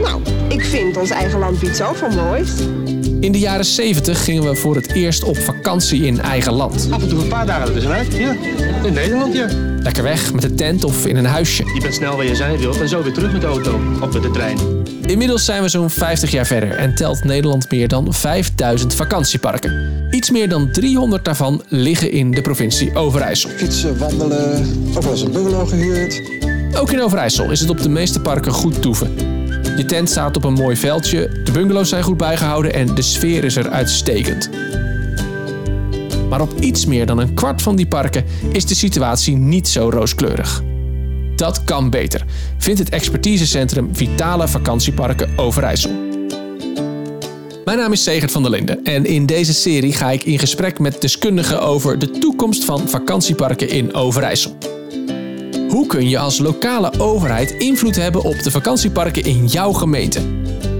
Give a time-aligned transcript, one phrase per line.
[0.00, 2.50] Nou, ik vind ons eigen land biedt zoveel moois.
[3.20, 6.88] In de jaren 70 gingen we voor het eerst op vakantie in eigen land.
[6.90, 8.14] Af en toe een paar dagen ertussenuit.
[8.16, 8.36] Ja,
[8.84, 9.46] in Nederland, ja.
[9.82, 11.64] Lekker weg met de tent of in een huisje.
[11.74, 13.80] Je bent snel waar je zijn wilt en zo weer terug met de auto.
[14.00, 14.58] Of met de trein.
[15.06, 20.06] Inmiddels zijn we zo'n 50 jaar verder en telt Nederland meer dan 5000 vakantieparken.
[20.10, 23.50] Iets meer dan 300 daarvan liggen in de provincie Overijssel.
[23.50, 24.66] Fietsen, wandelen,
[24.96, 26.22] ook wel eens een bungalow gehuurd.
[26.76, 29.31] Ook in Overijssel is het op de meeste parken goed toeven.
[29.76, 33.44] Je tent staat op een mooi veldje, de bungalows zijn goed bijgehouden en de sfeer
[33.44, 34.50] is er uitstekend.
[36.28, 39.90] Maar op iets meer dan een kwart van die parken is de situatie niet zo
[39.90, 40.62] rooskleurig.
[41.36, 42.24] Dat kan beter,
[42.58, 45.90] vindt het expertisecentrum Vitale Vakantieparken Overijssel.
[47.64, 50.78] Mijn naam is Segert van der Linden en in deze serie ga ik in gesprek
[50.78, 54.71] met deskundigen over de toekomst van vakantieparken in Overijssel.
[55.72, 60.20] Hoe kun je als lokale overheid invloed hebben op de vakantieparken in jouw gemeente?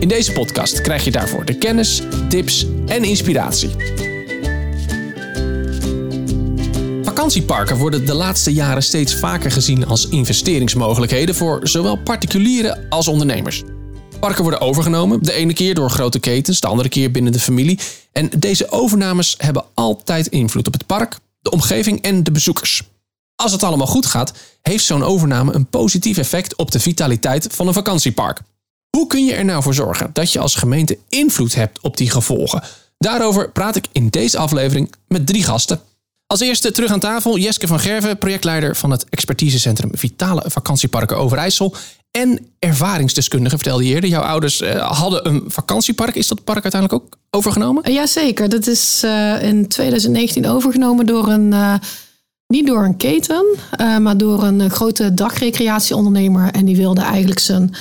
[0.00, 3.70] In deze podcast krijg je daarvoor de kennis, tips en inspiratie.
[7.02, 13.62] Vakantieparken worden de laatste jaren steeds vaker gezien als investeringsmogelijkheden voor zowel particulieren als ondernemers.
[14.20, 17.78] Parken worden overgenomen, de ene keer door grote ketens, de andere keer binnen de familie.
[18.12, 22.91] En deze overnames hebben altijd invloed op het park, de omgeving en de bezoekers.
[23.42, 27.66] Als het allemaal goed gaat, heeft zo'n overname een positief effect op de vitaliteit van
[27.66, 28.40] een vakantiepark.
[28.96, 32.10] Hoe kun je er nou voor zorgen dat je als gemeente invloed hebt op die
[32.10, 32.62] gevolgen?
[32.98, 35.80] Daarover praat ik in deze aflevering met drie gasten.
[36.26, 41.74] Als eerste terug aan tafel Jeske van Gerven, projectleider van het expertisecentrum Vitale Vakantieparken Overijssel.
[42.10, 44.10] En ervaringsdeskundige, vertelde je eerder.
[44.10, 46.14] Jouw ouders eh, hadden een vakantiepark.
[46.14, 47.92] Is dat park uiteindelijk ook overgenomen?
[47.92, 51.74] Jazeker, dat is uh, in 2019 overgenomen door een, uh,
[52.52, 53.44] niet door een keten,
[54.00, 56.50] maar door een grote dagrecreatieondernemer.
[56.50, 57.74] En die wilde eigenlijk zijn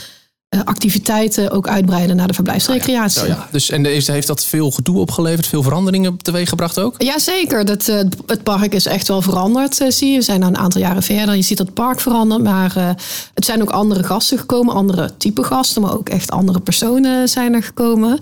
[0.66, 3.22] activiteiten ook uitbreiden naar de verblijfsrecreatie.
[3.22, 3.48] Oh ja.
[3.52, 6.96] Dus, en heeft dat veel gedoe opgeleverd, veel veranderingen teweeggebracht ook?
[6.98, 7.86] Jazeker, dat,
[8.26, 10.18] het park is echt wel veranderd, zie je.
[10.18, 11.36] We zijn nu een aantal jaren verder.
[11.36, 12.96] Je ziet dat het park verandert, maar
[13.34, 14.74] het zijn ook andere gasten gekomen.
[14.74, 18.20] Andere type gasten, maar ook echt andere personen zijn er gekomen.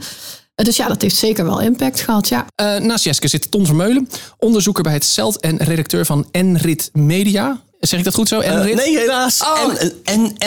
[0.64, 2.46] Dus ja, dat heeft zeker wel impact gehad, ja.
[2.62, 7.62] Uh, naast Jeske zit Ton Vermeulen, onderzoeker bij het CELT en redacteur van Enrit Media.
[7.80, 8.40] Zeg ik dat goed zo?
[8.40, 9.42] Uh, nee, helaas.
[9.42, 9.74] Oh.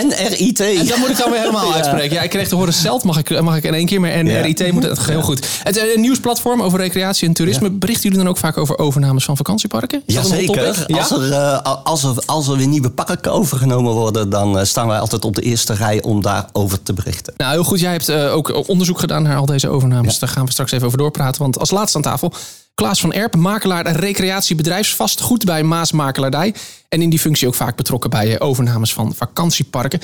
[0.02, 0.60] NRIT.
[0.60, 1.74] En dat moet ik dan weer helemaal ja.
[1.74, 2.16] uitspreken.
[2.16, 4.58] Ja, ik kreeg te horen CELT mag ik, mag ik in één keer, maar NRIT
[4.58, 4.72] ja.
[4.72, 5.46] moet het heel goed.
[5.62, 7.70] Het een nieuwsplatform over recreatie en toerisme.
[7.70, 10.02] Berichten jullie dan ook vaak over overnames van vakantieparken?
[10.06, 10.84] Jazeker.
[10.86, 10.98] Ja?
[10.98, 14.86] Als, er, uh, als, er, als er weer nieuwe parken overgenomen worden, dan uh, staan
[14.86, 17.34] wij altijd op de eerste rij om daarover te berichten.
[17.36, 17.80] Nou, heel goed.
[17.80, 20.18] Jij hebt ook onderzoek gedaan naar al deze overnames.
[20.18, 21.42] Daar gaan we straks even over doorpraten.
[21.42, 22.32] Want als laatste aan tafel
[22.74, 26.54] Klaas van Erp, makelaar recreatiebedrijfsvastgoed bij Maas Makelaardij.
[26.88, 29.98] En in die functie ook vaak betrokken bij eh, overnames van vakantieparken.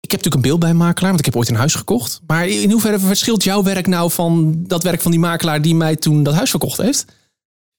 [0.00, 2.20] Ik heb natuurlijk een beeld bij een makelaar, want ik heb ooit een huis gekocht.
[2.26, 5.96] Maar in hoeverre verschilt jouw werk nou van dat werk van die makelaar die mij
[5.96, 7.04] toen dat huis verkocht heeft?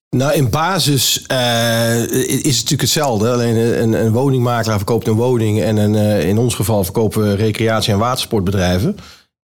[0.09, 3.31] Nou, in basis uh, is het natuurlijk hetzelfde.
[3.31, 7.93] Alleen een, een, woningmakelaar verkoopt een woning en een, in ons geval verkopen we recreatie-
[7.93, 8.97] en watersportbedrijven.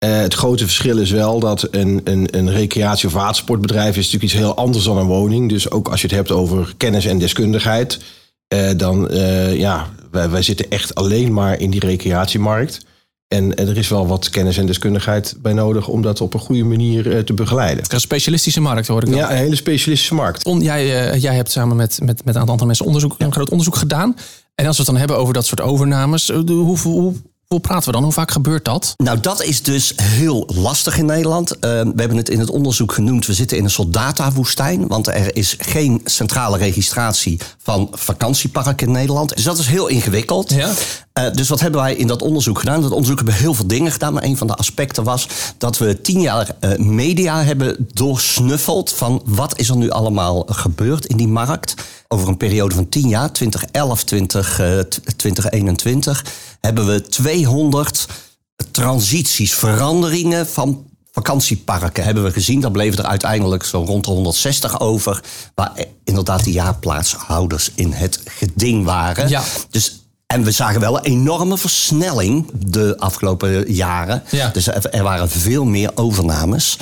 [0.05, 4.23] Uh, het grote verschil is wel dat een, een, een recreatie- of watersportbedrijf is natuurlijk
[4.23, 5.49] iets heel anders dan een woning.
[5.49, 7.99] Dus ook als je het hebt over kennis en deskundigheid,
[8.55, 12.87] uh, dan uh, ja, wij, wij zitten echt alleen maar in die recreatiemarkt.
[13.29, 16.65] En er is wel wat kennis en deskundigheid bij nodig om dat op een goede
[16.65, 17.85] manier te begeleiden.
[17.89, 19.19] Een specialistische markt hoor ik dan.
[19.19, 20.45] Ja, een hele specialistische markt.
[20.45, 23.77] On, jij, jij hebt samen met, met, met een aantal mensen onderzoek, een groot onderzoek
[23.77, 24.17] gedaan.
[24.55, 27.15] En als we het dan hebben over dat soort overnames, hoe, hoe,
[27.49, 28.03] hoe praten we dan?
[28.03, 28.95] Hoe vaak gebeurt dat?
[28.97, 31.53] Nou, dat is dus heel lastig in Nederland.
[31.53, 33.27] Uh, we hebben het in het onderzoek genoemd.
[33.27, 34.87] We zitten in een soort datawoestijn.
[34.87, 39.35] Want er is geen centrale registratie van vakantieparken in Nederland.
[39.35, 40.51] Dus dat is heel ingewikkeld.
[40.51, 40.73] Ja.
[41.19, 42.81] Uh, dus wat hebben wij in dat onderzoek gedaan?
[42.81, 44.13] Dat onderzoek hebben we heel veel dingen gedaan.
[44.13, 45.29] Maar een van de aspecten was
[45.59, 48.93] dat we tien jaar uh, media hebben doorsnuffeld.
[48.93, 51.75] Van wat is er nu allemaal gebeurd in die markt?
[52.09, 54.79] Over een periode van tien jaar, 2011, 20, uh,
[55.17, 56.25] 2021,
[56.61, 58.07] hebben we 200
[58.71, 62.61] transities, veranderingen van vakantieparken hebben we gezien.
[62.61, 65.23] Daar bleven er uiteindelijk zo rond de 160 over.
[65.55, 65.73] Waar
[66.05, 69.29] inderdaad de jaarplaatshouders in het geding waren.
[69.29, 69.43] Ja.
[69.71, 74.23] Dus en we zagen wel een enorme versnelling de afgelopen jaren.
[74.31, 74.49] Ja.
[74.49, 76.79] Dus er waren veel meer overnames.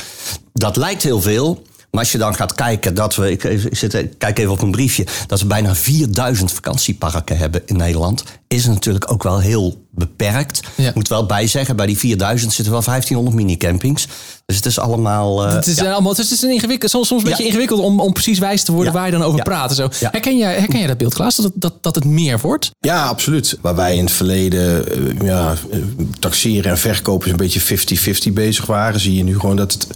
[0.53, 1.63] Dat lijkt heel veel.
[1.97, 4.63] Maar als je dan gaat kijken dat we, ik, ik zit, ik kijk even op
[4.63, 9.85] een briefje, dat we bijna 4000 vakantieparken hebben in Nederland, is natuurlijk ook wel heel
[9.91, 10.61] beperkt.
[10.75, 10.89] Ja.
[10.89, 14.07] Ik moet wel bijzeggen, bij die 4000 zitten wel 1500 minicampings.
[14.47, 15.47] Dus het is allemaal.
[15.47, 15.93] eh, Het is, ja.
[15.93, 17.33] allemaal, het is een ingewikkeld, soms, soms een Ja.
[17.37, 18.99] beetje ingewikkeld om, om precies wijs te worden Ja.
[18.99, 19.43] waar je dan over Ja.
[19.45, 19.71] praat.
[19.71, 19.89] en Zo.
[20.01, 20.09] Ja.
[20.11, 21.37] Herken, jij, herken jij dat beeld, Klaas?
[21.37, 22.71] Dat, het- dat, dat het meer wordt?
[22.81, 23.59] Ja, absoluut.
[23.61, 24.89] Waar wij in het verleden
[25.21, 25.79] eh, ja, eh,
[26.19, 29.87] taxeren en verkopen een beetje 50-50 bezig waren, zie je nu gewoon dat het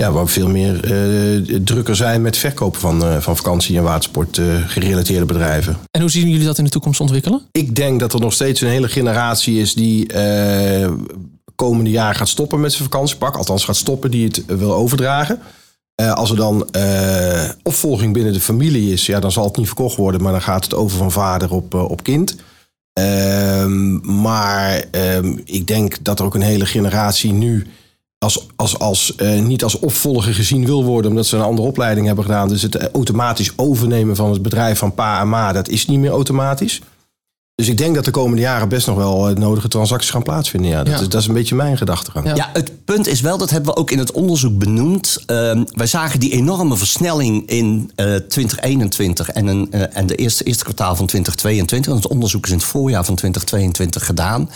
[0.00, 3.82] ja, waar we veel meer eh, drukker zijn met verkopen van, eh, van vakantie- en
[3.82, 5.76] watersport gerelateerde bedrijven.
[5.90, 7.42] En hoe zien jullie dat in de toekomst ontwikkelen?
[7.52, 10.90] Ik denk dat er nog steeds een hele generatie is die eh
[11.54, 13.36] komende jaar gaat stoppen met zijn vakantiepak.
[13.36, 15.38] Althans gaat stoppen die het wil overdragen.
[15.94, 16.68] Als er dan
[17.62, 20.22] opvolging binnen de familie is, ja, dan zal het niet verkocht worden.
[20.22, 22.36] Maar dan gaat het over van vader op, op kind.
[22.92, 27.66] Ehm, maar ehm, ik denk dat er ook een hele generatie nu
[28.24, 32.06] als, als, als, eh, niet als opvolger gezien wil worden, omdat ze een andere opleiding
[32.06, 32.48] hebben gedaan.
[32.48, 35.98] Dus het eh, automatisch overnemen van het bedrijf van pa en ma, dat is niet
[35.98, 36.80] meer automatisch.
[37.60, 40.70] Dus ik denk dat de komende jaren best nog wel eh, nodige transacties gaan plaatsvinden.
[40.70, 41.00] Ja, dat, Ja.
[41.00, 42.26] Is, dat is een beetje mijn gedachtegang.
[42.26, 42.34] Ja.
[42.34, 45.18] Ja, het punt is wel, dat hebben we ook in het onderzoek benoemd.
[45.26, 50.44] Ehm, wij zagen die enorme versnelling in eh 2021 en, een, eh, en de eerste,
[50.44, 51.90] eerste kwartaal van 2022.
[51.90, 54.50] Want het onderzoek is in het voorjaar van 2022 gedaan.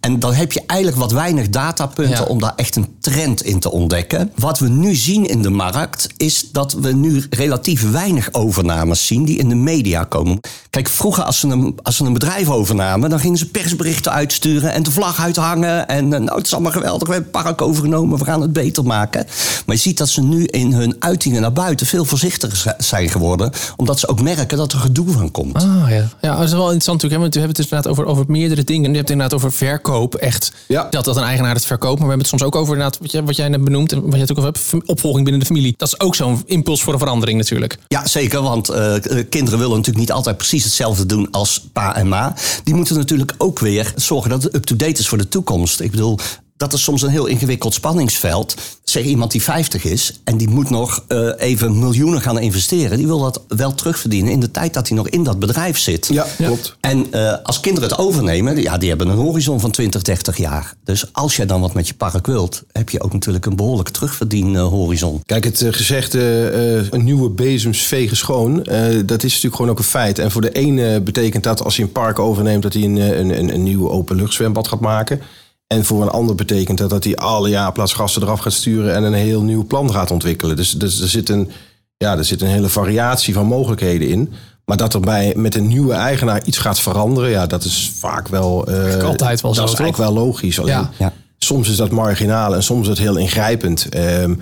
[0.00, 2.22] En dan heb je eigenlijk wat weinig datapunten Ja.
[2.22, 4.32] om daar echt een trend in te ontdekken.
[4.36, 9.24] Wat we nu zien in de markt is dat we nu relatief weinig overnames zien
[9.24, 10.40] die in de media komen.
[10.70, 14.72] Kijk, vroeger als ze een, als ze een bedrijf overnamen, dan gingen ze persberichten uitsturen
[14.72, 15.88] en de vlag uithangen.
[15.88, 18.52] En eh, nou, het is allemaal geweldig, we hebben het park overgenomen, we gaan het
[18.52, 19.26] beter maken.
[19.66, 23.08] Maar je ziet dat ze nu in hun uitingen naar buiten veel voorzichtiger zi- zijn
[23.08, 25.56] geworden, omdat ze ook merken dat er gedoe van komt.
[25.56, 26.08] Ah ja.
[26.20, 27.12] Ja, dat is wel interessant natuurlijk.
[27.12, 27.18] Hè?
[27.18, 28.90] Want we hebben het dus inderdaad over, over meerdere dingen.
[28.90, 30.14] Je hebt het inderdaad over verkoop.
[30.14, 30.52] Echt.
[30.66, 30.86] Ja.
[30.90, 31.98] Dat, dat een eigenaar het verkoopt.
[31.98, 33.92] Maar we hebben het soms ook over inderdaad, wat, jij, wat jij net benoemt.
[33.92, 34.88] En wat jij natuurlijk over hebt.
[34.88, 35.74] Opvolging binnen de familie.
[35.76, 37.78] Dat is ook zo'n impuls voor een verandering natuurlijk.
[37.88, 38.42] Ja, zeker.
[38.42, 42.34] Want eh, eh, kinderen willen natuurlijk niet altijd precies hetzelfde doen als pa en ma.
[42.64, 45.80] Die moeten natuurlijk ook weer zorgen dat het up-to-date is voor de toekomst.
[45.80, 46.18] Ik bedoel,
[46.58, 48.54] dat is soms een heel ingewikkeld spanningsveld.
[48.84, 52.96] Zeg iemand die 50 is en die moet nog eh, even miljoenen gaan investeren.
[52.96, 56.08] Die wil dat wel terugverdienen in de tijd dat hij nog in dat bedrijf zit.
[56.12, 56.76] Ja, klopt.
[56.80, 60.74] En eh, als kinderen het overnemen, ja, die hebben een horizon van 20, 30 jaar.
[60.84, 63.92] Dus als jij dan wat met je park wilt, heb je ook natuurlijk een behoorlijke
[63.92, 65.22] terugverdienhorizon.
[65.26, 68.62] Kijk, het eh, gezegde een nieuwe bezems vegen schoon,
[69.04, 70.18] dat is natuurlijk gewoon ook een feit.
[70.18, 73.38] En voor de ene betekent dat als hij een park overneemt, dat hij een, een,
[73.38, 75.20] een, een nieuw openluchtzwembad gaat maken.
[75.68, 79.12] En voor een ander betekent dat dat hij alle jaarplaatsgasten eraf gaat sturen en een
[79.12, 80.56] heel nieuw plan gaat ontwikkelen.
[80.56, 81.50] Dus, dus er, zit een,
[81.96, 84.32] ja, er zit een hele variatie van mogelijkheden in.
[84.64, 88.28] Maar dat er bij, met een nieuwe eigenaar iets gaat veranderen, ja, dat is vaak
[88.28, 88.66] wel.
[88.66, 90.60] eh, altijd wel dat zo, is eigenlijk wel logisch.
[90.60, 90.90] Alleen, Ja.
[90.98, 91.12] Ja.
[91.38, 93.88] Soms is dat marginaal en soms is het heel ingrijpend.
[93.88, 94.34] Ehm,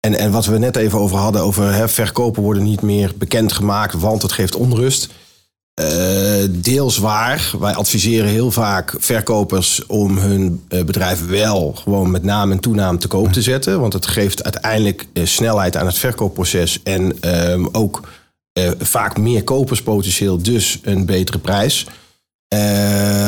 [0.00, 3.94] en, en wat we net even over hadden, over hè, verkopen worden niet meer bekendgemaakt,
[4.00, 5.08] want het geeft onrust.
[5.74, 7.50] Eh, deels waar.
[7.60, 12.98] Wij adviseren heel vaak verkopers om hun eh, bedrijf wel gewoon met naam en toenaam
[12.98, 13.80] te koop te zetten.
[13.80, 18.08] Want het geeft uiteindelijk eh, snelheid aan het verkoopproces en ehm, ook
[18.78, 21.86] vaak meer koperspotentieel, dus een betere prijs.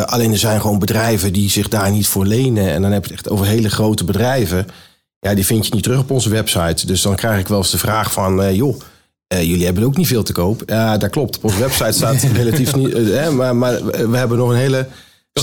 [0.04, 2.72] Alleen er zijn gewoon bedrijven die zich daar niet voor lenen.
[2.72, 4.66] En dan heb je het echt over hele grote bedrijven.
[5.18, 6.86] Ja, die vind je niet terug op onze website.
[6.86, 8.80] Dus dan krijg ik wel eens de vraag van, joh,
[9.26, 10.62] eh, jullie hebben ook niet veel te koop.
[10.66, 11.36] Ja, dat klopt.
[11.36, 14.86] Op onze website staat relatief niet, eh, maar, maar we hebben nog een hele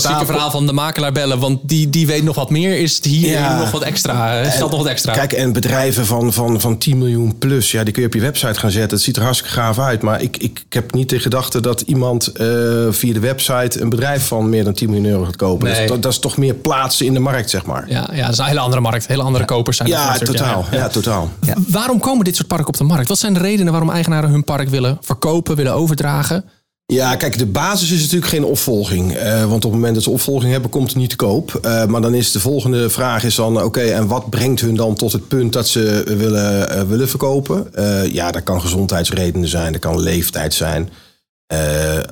[0.00, 1.38] Klassieke verhaal van de makelaar bellen.
[1.38, 2.78] Want die, die weet nog wat meer.
[2.78, 3.58] Is het hier Ja.
[3.58, 4.40] nog wat extra?
[4.40, 5.12] eh, Stelt nog wat extra.
[5.12, 8.20] Kijk, en bedrijven van, van, van 10 miljoen plus, ja, die kun je op je
[8.20, 8.90] website gaan zetten.
[8.96, 10.02] Het ziet er hartstikke gaaf uit.
[10.02, 12.46] Maar ik, ik, ik heb niet de gedachte dat iemand eh,
[12.90, 15.64] via de website een bedrijf van meer dan 10 miljoen euro gaat kopen.
[15.64, 15.74] Nee.
[15.74, 17.84] Dat, is, dat, dat is toch meer plaatsen in de markt, zeg maar.
[17.88, 19.06] ja, ja, dat is een hele andere markt.
[19.06, 20.64] Hele andere kopers zijn dat Ja, dat totaal.
[20.70, 21.30] Ja, totaal.
[21.68, 23.08] Waarom komen dit soort parken op de markt?
[23.08, 26.44] Wat zijn de redenen waarom eigenaren hun park willen verkopen, willen overdragen?
[26.92, 29.12] Ja, kijk, de basis is natuurlijk geen opvolging.
[29.12, 31.58] Eh, want op het moment dat ze opvolging hebben, komt het niet te koop.
[31.62, 34.94] Eh, maar dan is de volgende vraag is dan, oké, en wat brengt hun dan
[34.94, 37.70] tot het punt dat ze willen, eh, willen verkopen?
[38.12, 40.90] Ja, dat kan gezondheidsredenen zijn, dat kan leeftijd zijn.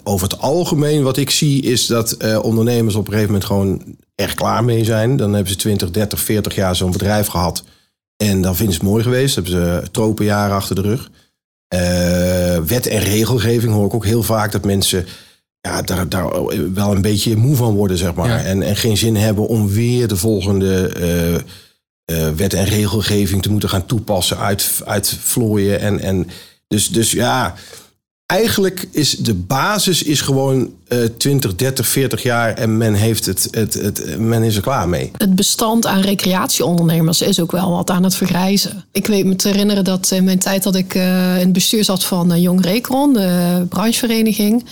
[0.03, 4.35] Over het algemeen wat ik zie is dat ondernemers op een gegeven moment gewoon er
[4.35, 5.17] klaar mee zijn.
[5.17, 7.65] Dan hebben ze 20, 30, 40 jaar zo'n bedrijf gehad.
[8.17, 9.35] En dan vinden ze het mooi geweest.
[9.35, 11.11] Dan hebben ze tropenjaren achter de rug.
[11.71, 15.07] Eh, wet en regelgeving hoor ik ook heel vaak dat mensen
[15.61, 16.31] ja, daar, daar
[16.75, 18.29] wel een beetje moe van worden, zeg maar.
[18.29, 18.43] Ja.
[18.43, 23.51] En, en geen zin hebben om weer de volgende eh, eh, wet en regelgeving te
[23.51, 25.81] moeten gaan toepassen, uit, uitvlooien.
[25.81, 26.29] En, en
[26.69, 27.55] dus, dus ja,
[28.31, 33.49] eigenlijk is de basis is gewoon eh 20, 30, 40 jaar en men, heeft het,
[33.51, 35.11] het, het, men is er klaar mee.
[35.17, 38.85] Het bestand aan recreatieondernemers is ook wel wat aan het vergrijzen.
[38.93, 41.85] Ik weet me te herinneren dat in mijn tijd dat ik eh, in het bestuur
[41.85, 44.65] zat van eh, Jong Recron, de branchevereniging.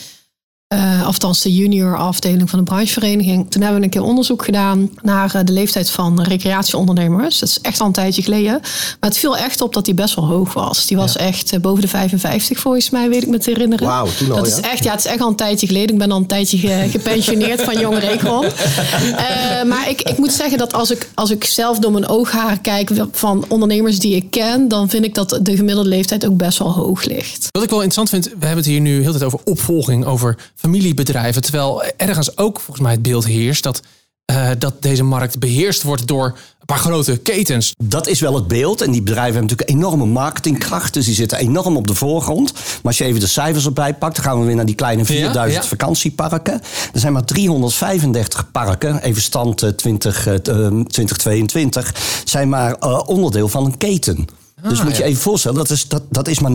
[0.69, 3.51] Eh althans de junior afdeling van de branchevereniging.
[3.51, 7.39] Toen hebben we een keer onderzoek gedaan naar eh, de leeftijd van recreatieondernemers.
[7.39, 8.53] Dat is echt al een tijdje geleden.
[9.01, 10.87] Maar het viel echt op dat die best wel hoog was.
[10.87, 13.87] Die was echt eh, boven de 55 volgens mij, weet ik me te herinneren.
[13.87, 14.71] Wauw, toen al, dat is ja.
[14.71, 15.91] echt, ja, het is echt al een tijdje geleden.
[15.93, 17.97] Ik ben al een tijdje ge- gepensioneerd van Jong.
[17.99, 22.61] Eh, maar ik, ik moet zeggen dat als ik, als ik zelf door mijn oogharen
[22.61, 26.59] kijk van ondernemers die ik ken, dan vind ik dat de gemiddelde leeftijd ook best
[26.59, 27.47] wel hoog ligt.
[27.51, 30.05] Wat ik wel interessant vind, we hebben het hier nu heel de tijd over opvolging,
[30.05, 31.43] over familiebedrijven.
[31.43, 33.81] Terwijl ergens ook volgens mij het beeld heerst dat,
[34.25, 37.75] eh, dat deze markt beheerst wordt door een paar grote ketens.
[37.85, 38.81] Dat is wel het beeld.
[38.81, 40.95] En die bedrijven hebben natuurlijk enorme marketingkracht.
[40.95, 42.53] Dus die zitten enorm op de voorgrond.
[42.53, 45.05] Maar als je even de cijfers erbij pakt, dan gaan we weer naar die kleine
[45.05, 45.69] 4000 ja.
[45.69, 46.53] vakantieparken.
[46.93, 52.75] Er zijn maar 335 parken, even stand eh, 20, eh, t- eh, 2022, zijn maar
[52.75, 54.27] eh, onderdeel van een keten.
[54.63, 55.05] Dus moet je Ah, ja.
[55.05, 56.55] even voorstellen, dat is, dat, dat is maar 9%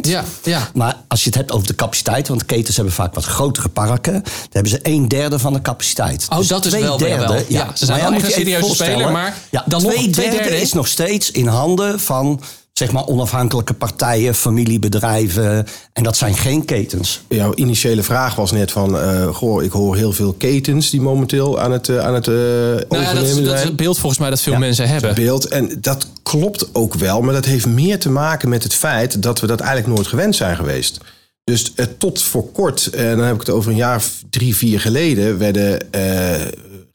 [0.00, 0.68] Ja, ja.
[0.74, 4.12] Maar als je het hebt over de capaciteit, want ketens hebben vaak wat grotere parken,
[4.12, 6.26] dan hebben ze een derde van de capaciteit.
[6.28, 7.44] Oh, dat is wel wel.
[7.48, 10.42] Ja, ze zijn Maar wel een serieuze speler, maar ja, dan nog twee, twee derde,
[10.42, 12.40] derde is nog steeds in handen van
[12.74, 15.66] zeg maar onafhankelijke partijen, familiebedrijven.
[15.92, 17.22] En dat zijn geen ketens.
[17.28, 21.60] Jouw initiële vraag was net van, eh, goh, ik hoor heel veel ketens die momenteel
[21.60, 23.66] aan het, eh, aan het eh Nou ja, dat, is, overnemen dat is zijn.
[23.66, 25.14] het beeld volgens mij dat veel Ja, mensen hebben.
[25.14, 25.48] beeld.
[25.48, 29.40] En dat klopt ook wel, maar dat heeft meer te maken met het feit dat
[29.40, 31.00] we dat eigenlijk nooit gewend zijn geweest.
[31.44, 35.38] Dus tot voor kort, en dan heb ik het over een jaar drie, vier geleden,
[35.38, 36.40] werden eh,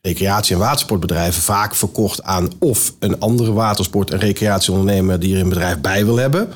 [0.01, 5.49] recreatie- en watersportbedrijven vaak verkocht aan of een andere watersport- en recreatieondernemer die er een
[5.49, 6.49] bedrijf bij wil hebben.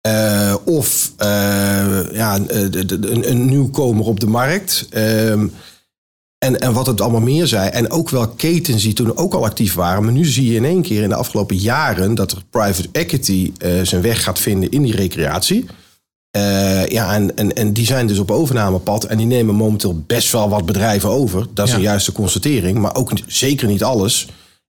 [0.00, 4.86] Eh, of eh, ja, de- een, nieuwkomer op de markt.
[4.90, 5.46] Ehm,
[6.38, 7.68] en, en wat het allemaal meer zei.
[7.68, 10.02] En ook wel ketens die toen ook al actief waren.
[10.04, 13.52] Maar nu zie je in één keer in de afgelopen jaren dat er private equity
[13.58, 15.66] eh, zijn weg gaat vinden in die recreatie.
[16.38, 19.04] Eh, ja, en, en, en die zijn dus op overnamepad.
[19.04, 21.46] En die nemen momenteel best wel wat bedrijven over.
[21.54, 21.76] Dat is Ja.
[21.78, 22.78] een juiste constatering.
[22.78, 24.28] Maar ook zeker niet alles.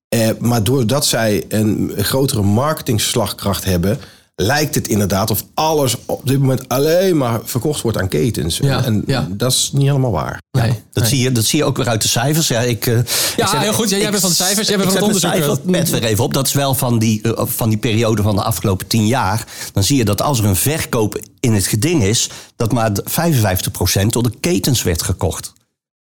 [0.09, 3.99] Eh, maar doordat zij een grotere marketingslagkracht hebben.
[4.41, 8.57] Lijkt het inderdaad of alles op dit moment alleen maar verkocht wordt aan ketens.
[8.57, 9.27] Ja, en ja.
[9.31, 10.41] dat is niet helemaal waar.
[10.51, 11.11] Nee, Dat, nee.
[11.11, 12.47] zie je, dat zie je ook weer uit de cijfers.
[12.47, 13.05] Ja, ik, eh, ik
[13.35, 13.89] zeg- heel goed.
[13.89, 15.61] Ja, jij ik- bent van de cijfers, jij bent ik van het zet mijn onderzoek.
[15.61, 16.33] cijferpet weer even op.
[16.33, 19.43] Dat is wel van die, eh, van die periode van de afgelopen tien jaar.
[19.73, 22.29] Dan zie je dat als er een verkoop in het geding is...
[22.55, 25.53] dat maar 55% door de ketens werd gekocht.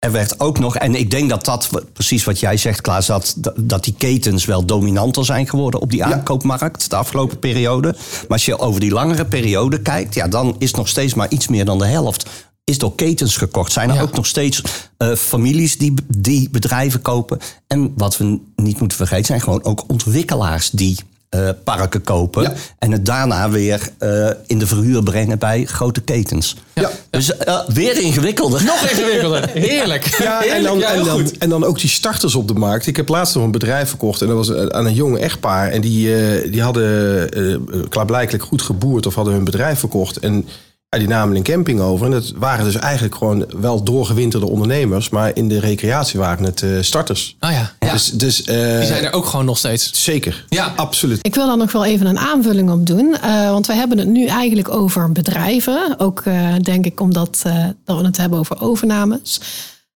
[0.07, 3.07] Er werd ook nog, en ik denk dat dat, precies wat jij zegt Klaas...
[3.07, 6.91] dat, dat die ketens wel dominanter zijn geworden op die aankoopmarkt...
[6.91, 7.89] de afgelopen periode.
[8.21, 10.15] Maar als je over die langere periode kijkt...
[10.15, 12.29] Ja, dan is nog steeds maar iets meer dan de helft
[12.65, 13.73] is door ketens gekocht.
[13.73, 14.03] Zijn er Ja.
[14.03, 14.63] ook nog steeds
[14.97, 17.39] eh, families die, die bedrijven kopen.
[17.67, 19.27] En wat we niet moeten vergeten...
[19.27, 20.97] zijn gewoon ook ontwikkelaars die
[21.29, 22.43] eh, parken kopen...
[22.43, 22.53] Ja.
[22.79, 26.57] en het daarna weer eh, in de verhuur brengen bij grote ketens.
[26.75, 26.91] Ja.
[27.11, 28.65] Dus eh, weer ingewikkelder.
[28.65, 29.51] Nog ingewikkelder.
[29.51, 30.05] Heerlijk.
[30.05, 32.87] Ja, en dan, Ja, en, dan, en dan ook die starters op de markt.
[32.87, 35.69] Ik heb laatst nog een bedrijf verkocht en dat was aan een jonge echtpaar.
[35.69, 37.57] En die, eh, die hadden eh,
[37.89, 40.17] klaarblijkelijk goed geboerd of hadden hun bedrijf verkocht.
[40.17, 40.49] En
[40.97, 42.07] ja, die namen een camping over.
[42.07, 45.09] En dat waren dus eigenlijk gewoon wel doorgewinterde ondernemers.
[45.09, 47.37] Maar in de recreatie waren het eh, starters.
[47.41, 47.93] Oh ja, ja.
[47.93, 50.05] Dus, dus eh, die zijn er ook gewoon nog steeds.
[50.05, 50.45] zeker.
[50.49, 50.73] Ja.
[50.77, 51.19] absoluut.
[51.23, 53.17] Ik wil daar nog wel even een aanvulling op doen.
[53.23, 55.95] eh, want we hebben het nu eigenlijk over bedrijven.
[55.99, 59.41] Ook eh, denk ik omdat eh, dat we het hebben over overnames.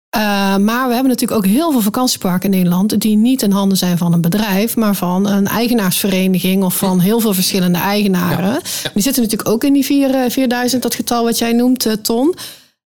[0.09, 0.21] Eh,
[0.57, 3.01] maar we hebben natuurlijk ook heel veel vakantieparken in Nederland...
[3.01, 4.75] die niet in handen zijn van een bedrijf...
[4.75, 8.59] maar van een eigenaarsvereniging of van heel veel verschillende eigenaren.
[8.93, 11.93] Die zitten natuurlijk ook in die vier, eh, 4000, dat getal wat jij noemt, eh,
[11.93, 12.35] Ton.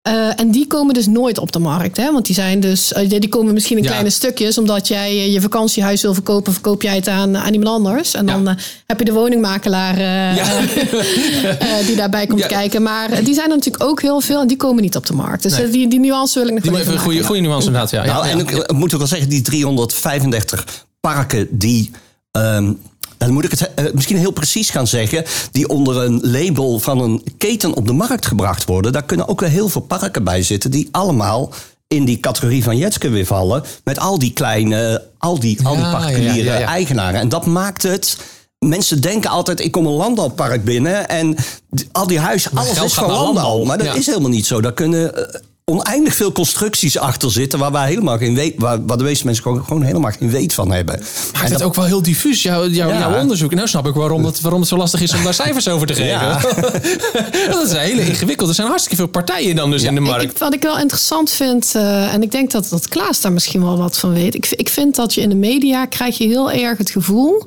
[0.04, 1.98] Eh, en die komen dus nooit op de markt.
[1.98, 2.12] Hè?
[2.12, 3.90] Want die zijn dus, eh, die komen misschien in Ja.
[3.90, 4.58] kleine stukjes.
[4.58, 8.14] Omdat jij eh, je vakantiehuis wil verkopen, verkoop jij het aan, aan iemand anders.
[8.14, 8.50] En dan Ja.
[8.50, 8.56] eh,
[8.88, 10.60] heb je de woningmakelaar eh, Ja.
[11.60, 12.48] eh, die daarbij komt Ja.
[12.48, 12.82] kijken.
[12.82, 15.44] Maar die zijn er natuurlijk ook heel veel en die komen niet op de markt.
[15.44, 15.70] Dus Nee.
[15.70, 17.08] die, die nuance wil ik nog Die wel even maken.
[17.10, 17.92] goede, goede nuance inderdaad.
[17.92, 20.66] Ja, ja, Nou, en ik moet ook wel zeggen, die 335
[21.00, 21.92] parken die.
[22.32, 22.74] ehm,
[23.26, 25.24] dan moet ik het eh, misschien heel precies gaan zeggen.
[25.52, 28.92] Die onder een label van een keten op de markt gebracht worden.
[28.92, 30.72] Daar kunnen ook wel heel veel parken bij zitten.
[30.72, 31.50] Die allemaal
[31.88, 33.64] in die categorie van Jetske weer vallen.
[33.84, 36.68] Met al die kleine, al die, al die particuliere ja, ja, ja.
[36.68, 37.20] eigenaren.
[37.20, 38.18] En dat maakt het.
[38.60, 41.36] Mensen denken altijd, ik kom een landbouwpark binnen en
[41.92, 43.64] al die huizen, alles is van landbouw.
[43.64, 43.94] Maar dat Ja.
[43.94, 44.62] is helemaal niet zo.
[44.62, 48.98] Daar kunnen eh, oneindig veel constructies achter zitten waar, wij helemaal geen weet, waar, waar
[48.98, 51.02] de meeste mensen gewoon, gewoon helemaal geen weet van hebben.
[51.34, 53.00] Maakt het ook wel heel diffuus, jouw, jouw, Ja.
[53.00, 53.50] jouw onderzoek.
[53.50, 55.88] En nou snap ik waarom het, waarom het zo lastig is om daar cijfers over
[55.88, 56.10] te geven.
[56.10, 56.40] Ja.
[57.52, 58.50] dat is hele ingewikkeld.
[58.50, 60.24] Er zijn hartstikke veel partijen dan dus in de markt.
[60.24, 63.64] ik- wat ik wel interessant vind, eh, en ik denk dat, dat Klaas daar misschien
[63.64, 64.36] wel wat van weet.
[64.36, 67.46] Ik, ik vind dat je in de media krijg je heel erg het gevoel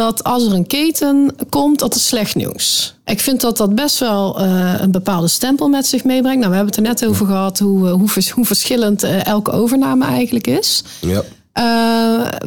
[0.00, 2.94] dat als er een keten komt, dat is slecht nieuws.
[3.04, 6.38] Ik vind dat dat best wel eh, een bepaalde stempel met zich meebrengt.
[6.38, 9.26] Nou, we hebben het er net over gehad hoe, eh, hoe, vers- hoe verschillend eh,
[9.26, 10.84] elke overname eigenlijk is.
[11.00, 11.22] Ja.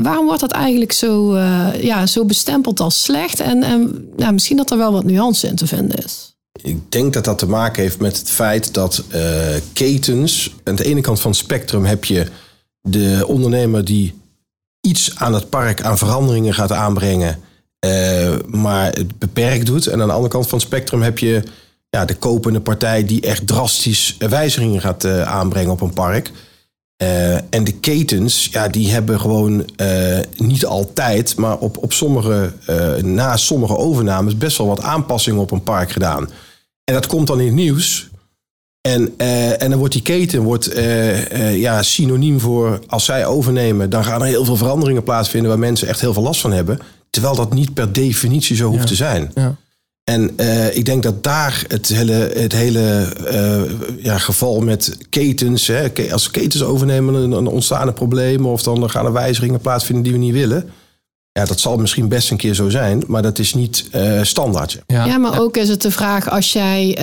[0.02, 1.38] Waarom wordt dat eigenlijk zo,
[1.82, 3.40] ja, zo bestempeld als slecht?
[3.40, 6.36] En, en ja, misschien dat er wel wat nuance in te vinden is.
[6.62, 9.04] Ik denk dat dat te maken heeft met het feit dat
[9.74, 10.54] ketens.
[10.64, 12.28] Aan de ene kant van het spectrum heb je
[12.82, 14.14] de ondernemer die
[14.88, 17.40] iets aan het park aan veranderingen gaat aanbrengen,
[17.80, 19.88] eh, maar het beperkt doet.
[19.88, 21.44] En aan de andere kant van het spectrum heb je
[21.90, 26.32] ja, de kopende partij die echt drastisch wijzigingen gaat eh, aanbrengen op een park.
[26.96, 29.70] Eh, en de ketens, ja, die hebben gewoon
[30.38, 32.54] niet altijd, maar op, op sommige,
[33.02, 36.30] na sommige overnames best wel wat aanpassingen op een park gedaan.
[36.84, 38.10] En dat komt dan in het nieuws.
[38.90, 43.26] En, eh, en dan wordt die keten wordt, eh, eh, ja, synoniem voor als zij
[43.26, 46.52] overnemen, dan gaan er heel veel veranderingen plaatsvinden waar mensen echt heel veel last van
[46.52, 46.80] hebben.
[47.10, 49.32] Terwijl dat niet per definitie zo hoeft te zijn.
[49.36, 49.56] Ja.
[50.04, 53.62] En eh, ik denk dat daar het hele, het hele eh,
[54.04, 59.06] ja, geval met ketens, hè, als ketens overnemen, dan, ontstaan er problemen of dan gaan
[59.06, 60.70] er wijzigingen plaatsvinden die we niet willen.
[61.32, 64.82] Ja, dat zal misschien best een keer zo zijn, maar dat is niet eh, standaard.
[64.88, 65.06] Ja.
[65.06, 66.98] Ja, maar ook is het de vraag als jij.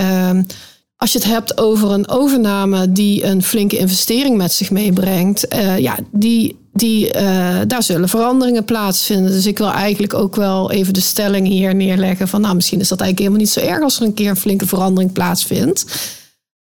[1.01, 5.77] Als je het hebt over een overname die een flinke investering met zich meebrengt, eh,
[5.77, 9.31] ja, die, die, eh, daar zullen veranderingen plaatsvinden.
[9.31, 12.87] Dus ik wil eigenlijk ook wel even de stelling hier neerleggen van, nou, misschien is
[12.87, 15.85] dat eigenlijk helemaal niet zo erg als er een keer een flinke verandering plaatsvindt.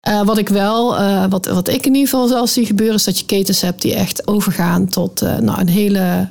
[0.00, 0.96] Eh, wat ik wel,
[1.28, 3.94] wat, wat ik in ieder geval zal zien gebeuren, is dat je ketens hebt die
[3.94, 6.28] echt overgaan tot nou, een hele,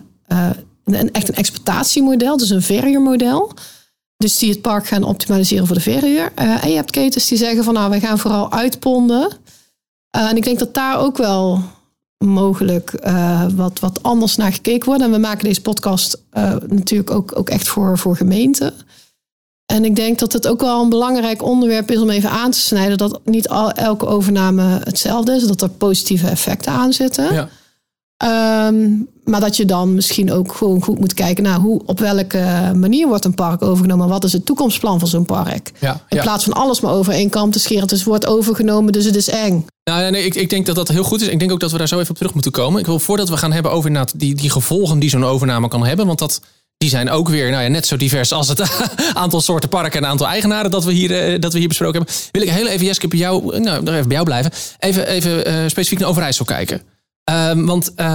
[0.83, 3.53] een, echt een exploitatiemodel, dus een verhuurmodel.
[4.23, 6.31] Dus die het park gaan optimaliseren voor de verhuur.
[6.35, 9.29] Eh, en je hebt ketens die zeggen van nou, wij gaan vooral uitponden.
[10.09, 11.61] Eh, en ik denk dat daar ook wel
[12.25, 15.01] mogelijk eh, wat, wat anders naar gekeken wordt.
[15.01, 16.23] En we maken deze podcast
[16.67, 18.73] natuurlijk ook, ook echt voor, voor gemeenten.
[19.65, 22.59] En ik denk dat het ook wel een belangrijk onderwerp is om even aan te
[22.59, 22.97] snijden.
[22.97, 25.47] Dat niet al, elke overname hetzelfde is.
[25.47, 27.33] Dat er positieve effecten aan zitten.
[27.33, 27.49] Ja.
[28.17, 32.71] Ehm, maar dat je dan misschien ook gewoon goed moet kijken naar hoe, op welke
[32.75, 34.07] manier wordt een park overgenomen.
[34.07, 35.71] Wat is het toekomstplan van zo'n park?
[35.79, 36.23] Ja, In ja.
[36.23, 37.83] plaats van alles maar over één kam te scheren.
[37.83, 39.65] Het is wordt overgenomen, dus het is eng.
[39.83, 41.27] Nou, nee, ik, ik denk dat dat heel goed is.
[41.27, 42.79] Ik denk ook dat we daar zo even op terug moeten komen.
[42.79, 46.05] Ik wil voordat we gaan hebben over die, die gevolgen die zo'n overname kan hebben.
[46.05, 46.41] Want dat,
[46.77, 48.61] die zijn ook weer nou ja, net zo divers als het
[49.13, 52.15] aantal soorten parken en aantal eigenaren dat we hier, eh, dat we hier besproken hebben.
[52.31, 54.51] Wil ik heel even, Jeske, bij jou, eh, nou, nog even bij jou blijven.
[54.79, 56.81] Even, even eh, specifiek naar Overijssel kijken.
[57.29, 58.05] Ehm, want eh,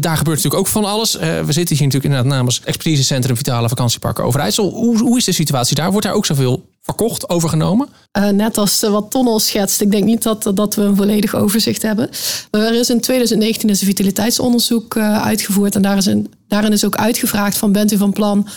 [0.00, 1.16] daar gebeurt natuurlijk ook van alles.
[1.16, 4.70] Eh, we zitten hier natuurlijk inderdaad namens Expertisecentrum Vitale Vakantieparken Overijssel.
[4.70, 5.90] Hoe, hoe is de situatie daar?
[5.90, 7.88] Wordt daar ook zoveel verkocht, overgenomen?
[8.12, 9.80] Eh, net als eh, wat Ton al schetst.
[9.80, 12.08] Ik denk niet dat, dat we een volledig overzicht hebben.
[12.50, 15.74] Maar er is in 2019 is een vitaliteitsonderzoek eh, uitgevoerd.
[15.74, 18.48] En daar is een, daarin is ook uitgevraagd van bent u van plan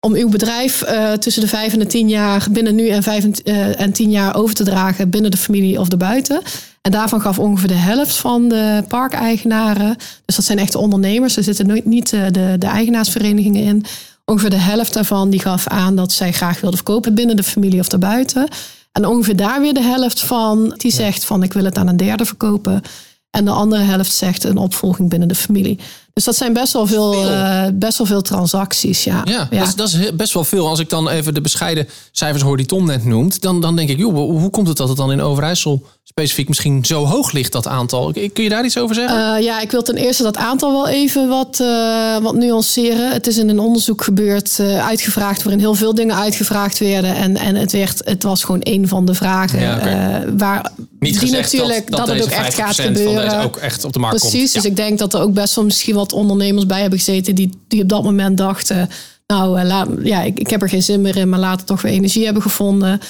[0.00, 3.24] om uw bedrijf eh, tussen de vijf en de tien jaar binnen nu en vijf
[3.24, 6.42] en, eh, en tien jaar over te dragen binnen de familie of erbuiten.
[6.82, 11.42] En daarvan gaf ongeveer de helft van de parkeigenaren, dus dat zijn echte ondernemers, er
[11.42, 13.84] zitten nooit niet eh, de, de eigenaarsverenigingen in.
[14.24, 17.80] Ongeveer de helft daarvan die gaf aan dat zij graag wilden verkopen binnen de familie
[17.80, 18.48] of daarbuiten.
[18.92, 21.96] En ongeveer daar weer de helft van die zegt van ik wil het aan een
[21.96, 22.82] derde verkopen.
[23.30, 25.78] En de andere helft zegt een opvolging binnen de familie.
[26.12, 29.04] Dus dat zijn best wel veel, eh, best wel veel transacties.
[29.04, 30.68] Ja, Ja, Dat, is, dat is he- best wel veel.
[30.68, 33.88] Als ik dan even de bescheiden cijfers hoor die Tom net noemt, dan, dan denk
[33.88, 35.86] ik, joh, hoe hoe komt het dat het dan in Overijssel
[36.18, 38.12] specifiek misschien zo hoog ligt, dat aantal?
[38.32, 39.36] Kun je daar iets over zeggen?
[39.36, 43.12] Eh, ja, ik wil ten eerste dat aantal wel even wat, eh, wat nuanceren.
[43.12, 47.14] Het is in een onderzoek gebeurd, eh, uitgevraagd, waarin heel veel dingen uitgevraagd werden.
[47.14, 49.60] En, en het, werd, het was gewoon één van de vragen.
[49.60, 53.30] Ja, waar Niet die natuurlijk dat, het deze ook echt 50% gaat van gebeuren.
[53.30, 54.52] deze ook echt op de markt Precies, komt.
[54.52, 54.68] dus Ja.
[54.68, 57.82] ik denk dat er ook best wel misschien wat ondernemers bij hebben gezeten die, die
[57.82, 58.88] op dat moment dachten,
[59.26, 61.92] nou laat, ja, ik, ik heb er geen zin meer in, maar laten toch weer
[61.92, 63.00] energie hebben gevonden.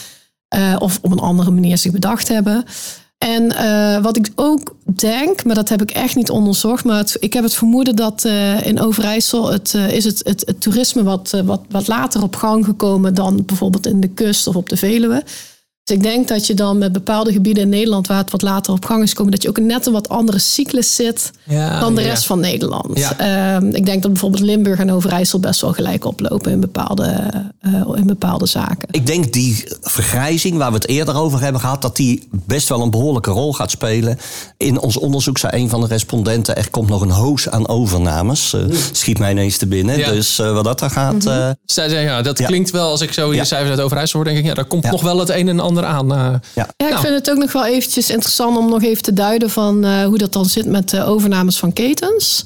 [0.48, 2.64] Eh, of op een andere manier zich bedacht hebben.
[3.18, 7.32] En eh, wat ik ook denk, maar dat heb ik echt niet onderzocht, maar ik
[7.32, 11.86] heb het vermoeden dat eh, in Overijssel het, is het, het, toerisme wat, wat, wat
[11.86, 15.22] later op gang gekomen dan bijvoorbeeld in de kust of op de Veluwe.
[15.88, 18.72] Dus ik denk dat je dan met bepaalde gebieden in Nederland, waar het wat later
[18.72, 21.94] op gang is gekomen, dat je ook net een wat andere cyclus zit Ja, dan
[21.94, 22.08] de ja.
[22.08, 22.98] rest van Nederland.
[22.98, 23.18] Ja.
[23.56, 27.72] Ehm, ik denk dat bijvoorbeeld Limburg en Overijssel best wel gelijk oplopen in bepaalde, eh,
[27.94, 28.88] in bepaalde zaken.
[28.90, 32.82] Ik denk die vergrijzing waar we het eerder over hebben gehad, dat die best wel
[32.82, 34.18] een behoorlijke rol gaat spelen.
[34.56, 38.52] In ons onderzoek zei een van de respondenten: er komt nog een hoos aan overnames.
[38.52, 38.60] Eh,
[38.92, 39.98] schiet mij ineens te binnen.
[39.98, 40.10] Ja.
[40.10, 41.26] Dus eh, wat dat dan gaat.
[41.26, 42.46] eh, Zij zei, ja, dat Ja.
[42.46, 43.44] klinkt wel, als ik zo je Ja.
[43.44, 44.90] cijfers uit Overijssel hoor, denk ik, ja, daar komt Ja.
[44.90, 46.12] nog wel het een en ander aan.
[46.12, 46.16] eh.
[46.18, 46.40] ja.
[46.54, 47.00] Ja, ik Nou.
[47.00, 50.18] vind het ook nog wel eventjes interessant om nog even te duiden van eh, hoe
[50.18, 52.44] dat dan zit met de overnames van ketens.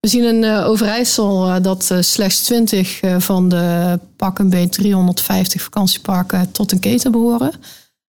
[0.00, 4.66] We zien in eh, Overijssel eh, dat eh, slechts 20 eh, van de pakken bij
[4.66, 7.50] 350 vakantieparken tot een keten behoren.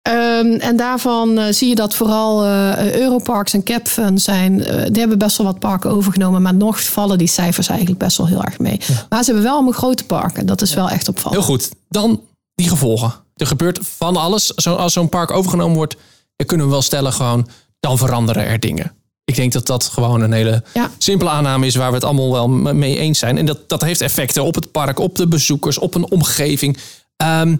[0.02, 4.64] Ehm, en daarvan eh, zie je dat vooral eh, Europarks en Capfun zijn.
[4.64, 8.16] eh, die hebben best wel wat parken overgenomen, maar nog vallen die cijfers eigenlijk best
[8.16, 8.80] wel heel erg mee.
[9.08, 10.46] Maar ze hebben wel allemaal grote parken.
[10.46, 11.44] Dat is wel echt opvallend.
[11.44, 11.70] Heel goed.
[11.88, 12.20] Dan
[12.54, 13.12] die gevolgen.
[13.34, 14.46] Er gebeurt van alles.
[14.46, 15.96] Zo, als zo'n park overgenomen wordt,
[16.36, 17.48] dan kunnen we wel stellen gewoon,
[17.80, 18.92] dan veranderen er dingen.
[19.24, 20.90] Ik denk dat dat gewoon een hele Ja.
[20.98, 23.38] simpele aanname is waar we het allemaal wel mee eens zijn.
[23.38, 26.76] En dat, dat heeft effecten op het park, op de bezoekers, op een omgeving.
[27.16, 27.56] Ehm,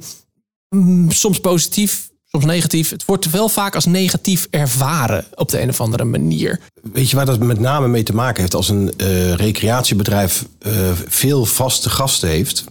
[0.69, 2.91] mm, soms positief, soms negatief.
[2.91, 6.61] Het wordt wel vaak als negatief ervaren op de een of andere manier.
[6.93, 8.55] Weet je waar dat met name mee te maken heeft?
[8.55, 10.73] Als een eh, recreatiebedrijf eh,
[11.07, 12.65] veel vaste gasten heeft.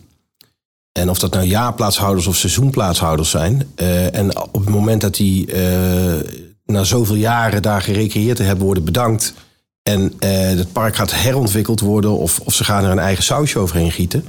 [0.93, 3.71] En of dat nou jaarplaatshouders of seizoenplaatshouders zijn.
[3.75, 6.19] eh, en op het moment dat die eh,
[6.65, 9.33] na zoveel jaren daar gerecreëerd te hebben worden bedankt.
[9.83, 13.59] En eh, het park gaat herontwikkeld worden of, of ze gaan er een eigen sausje
[13.59, 14.25] overheen gieten.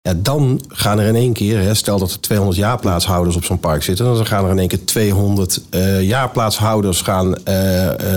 [0.00, 3.58] Ja, dan gaan er in één keer, hè, stel dat er 200 jaarplaatshouders op zo'n
[3.60, 7.28] park zitten, dan gaan er in één keer 200 eh, jaarplaatshouders gaan,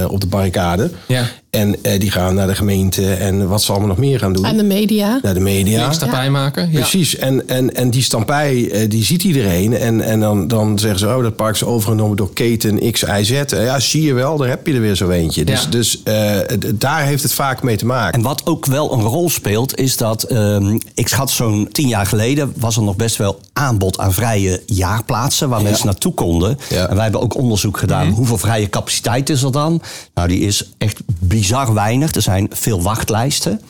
[0.07, 0.91] op de barricade.
[1.07, 1.25] Ja.
[1.57, 4.45] En eh, die gaan naar de gemeente en wat ze allemaal nog meer gaan doen.
[4.45, 5.19] En de media.
[5.21, 5.81] naar de media.
[5.81, 6.71] Links daarbij maken.
[6.71, 6.79] Ja.
[6.79, 9.77] Precies, en, en, en die stampij, eh, die ziet iedereen.
[9.77, 13.23] En, en dan, dan zeggen ze, oh, dat park is overgenomen door keten X, Y,
[13.23, 13.31] Z.
[13.31, 15.45] Eh, Ja, zie je wel, daar heb je er weer zo eentje.
[15.45, 15.69] Dus, Ja.
[15.69, 16.39] dus eh,
[16.75, 18.13] daar heeft het vaak mee te maken.
[18.13, 22.05] En wat ook wel een rol speelt, is dat ehm, ik schat zo'n tien jaar
[22.05, 26.57] geleden was er nog best wel aanbod aan vrije jaarplaatsen waar mensen naartoe konden.
[26.69, 26.87] Ja.
[26.89, 28.07] En wij hebben ook onderzoek gedaan.
[28.09, 29.81] Hoeveel vrije capaciteit is er dan?
[30.13, 32.13] Nou, die is echt bizar weinig.
[32.15, 33.61] Er zijn veel wachtlijsten.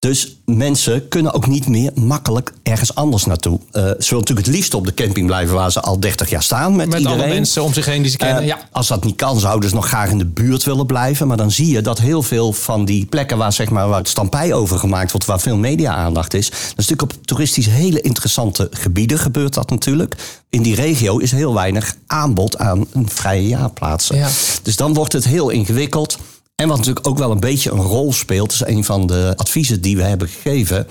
[0.00, 3.58] Dus mensen kunnen ook niet meer makkelijk ergens anders naartoe.
[3.72, 6.42] Eh, ze willen natuurlijk het liefst op de camping blijven waar ze al 30 jaar
[6.42, 7.20] staan met, Met iedereen.
[7.20, 8.42] alle mensen om zich heen die ze kennen.
[8.42, 8.58] Eh, ja.
[8.72, 11.26] Als dat niet kan, zouden ze nog graag in de buurt willen blijven.
[11.26, 14.08] Maar dan zie je dat heel veel van die plekken waar, zeg maar, waar het
[14.08, 16.50] stampij over gemaakt wordt, waar veel media-aandacht is.
[16.50, 20.16] Dat is natuurlijk op toeristisch hele interessante gebieden gebeurt dat natuurlijk.
[20.50, 24.16] In die regio is heel weinig aanbod aan een vrije jaarplaatsen.
[24.16, 24.28] Ja.
[24.62, 26.18] Dus dan wordt het heel ingewikkeld.
[26.60, 29.80] En wat natuurlijk ook wel een beetje een rol speelt, is een van de adviezen
[29.80, 30.86] die we hebben gegeven.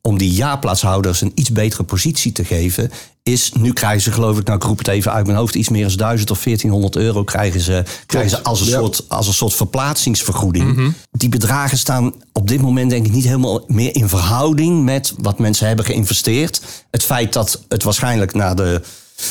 [0.00, 2.90] Om die jaarplaatshouders een iets betere positie te geven.
[3.22, 5.68] Is nu krijgen ze, geloof ik, nou ik roep het even uit mijn hoofd, iets
[5.68, 8.78] meer dan 1000 of 1400 euro krijgen ze, krijgen ze als, een Ja.
[8.78, 10.74] soort, als een soort verplaatsingsvergoeding.
[10.76, 10.90] Mhm.
[11.10, 15.38] Die bedragen staan op dit moment denk ik niet helemaal meer in verhouding met wat
[15.38, 16.62] mensen hebben geïnvesteerd.
[16.90, 18.82] Het feit dat het waarschijnlijk naar de,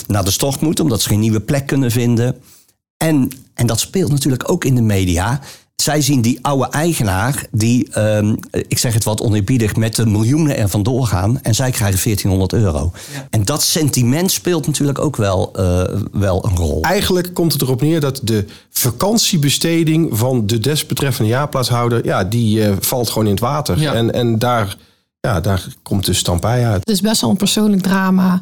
[0.08, 2.36] naar de stort moet, omdat ze geen nieuwe plek kunnen vinden.
[2.98, 5.42] En, en dat speelt natuurlijk ook in de media.
[5.82, 8.36] Zij zien die oude eigenaar, die, ehm,
[8.68, 11.40] ik zeg het wat oneerbiedig, met de miljoenen er vandoor gaan.
[11.42, 12.92] En zij krijgen 1400 euro.
[13.30, 16.82] En dat sentiment speelt natuurlijk ook wel, eh, wel een rol.
[16.82, 22.74] Eigenlijk komt het erop neer dat de vakantiebesteding van de desbetreffende jaarplaatshouder, ja, die eh,
[22.80, 23.80] valt gewoon in het water.
[23.80, 23.94] Ja.
[23.94, 24.78] En, en daar,
[25.20, 26.80] ja, daar komt de stampij uit.
[26.80, 28.42] Het is best wel een persoonlijk drama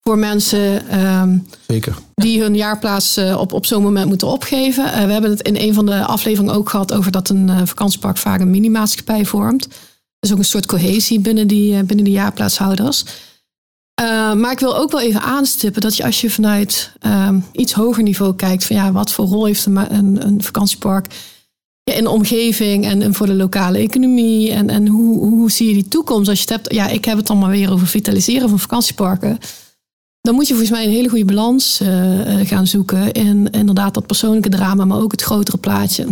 [0.00, 1.96] voor mensen ehm, Zeker.
[2.14, 4.92] die hun jaarplaats eh, op, op zo'n moment moeten opgeven.
[4.92, 7.60] Eh, we hebben het in een van de afleveringen ook gehad over dat een eh,
[7.64, 9.68] vakantiepark vaak een minimaatschappij vormt.
[10.18, 13.04] Dus ook een soort cohesie binnen die, binnen die jaarplaatshouders.
[14.36, 18.02] Maar ik wil ook wel even aanstippen dat je als je vanuit ehm, iets hoger
[18.02, 21.06] niveau kijkt van ja, wat voor rol heeft een, een, een vakantiepark
[21.82, 25.68] ja, in de omgeving en, en voor de lokale economie en, en hoe, hoe zie
[25.68, 27.86] je die toekomst als je het hebt, ja, ik heb het dan maar weer over
[27.86, 29.38] vitaliseren van vakantieparken.
[30.20, 33.94] Dan moet je volgens mij een hele goede balans eh, eh, gaan zoeken in inderdaad
[33.94, 36.06] dat persoonlijke drama, maar ook het grotere plaatje.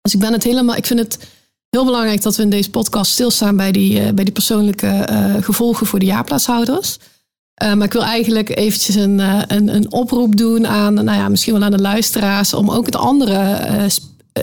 [0.00, 1.18] Dus ik ben het helemaal, ik vind het
[1.70, 5.06] heel belangrijk dat we in deze podcast stilstaan bij die, eh, bij die persoonlijke
[5.40, 6.98] gevolgen voor de jaarplaatshouders.
[7.54, 9.18] Maar ik wil eigenlijk eventjes een,
[9.54, 12.96] een, een oproep doen aan, nou ja, misschien wel aan de luisteraars, om ook het
[12.96, 13.88] andere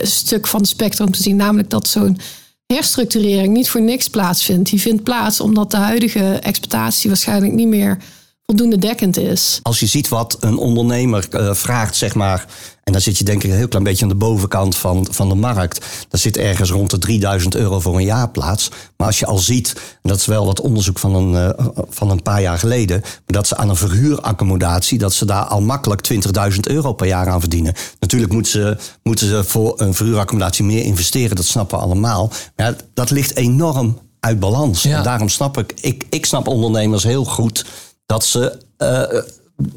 [0.02, 2.18] stuk van het spectrum te zien, namelijk dat zo'n
[2.66, 4.70] herstructurering niet voor niks plaatsvindt.
[4.70, 7.98] Die vindt plaats omdat de huidige exploitatie waarschijnlijk niet meer
[8.46, 9.60] voldoende dekkend is.
[9.62, 12.46] Als je ziet wat een ondernemer eh, vraagt, zeg maar.
[12.84, 15.28] En dan zit je denk ik een heel klein beetje aan de bovenkant van, van
[15.28, 15.86] de markt.
[16.08, 18.70] Dat zit ergens rond de 3000 euro voor een jaarplaats.
[18.96, 22.10] Maar als je al ziet, en dat is wel wat onderzoek van een, eh, van
[22.10, 23.00] een paar jaar geleden.
[23.00, 27.28] Maar dat ze aan een verhuuraccommodatie, dat ze daar al makkelijk 20.000 euro per jaar
[27.28, 27.74] aan verdienen.
[27.98, 32.32] Natuurlijk moeten ze, moeten ze voor een verhuuraccommodatie meer investeren, dat snappen we allemaal.
[32.56, 34.82] Maar ja, dat ligt enorm uit balans.
[34.82, 34.96] Ja.
[34.96, 37.64] En daarom snap ik, ik, ik snap ondernemers heel goed
[38.06, 39.20] dat ze, eh,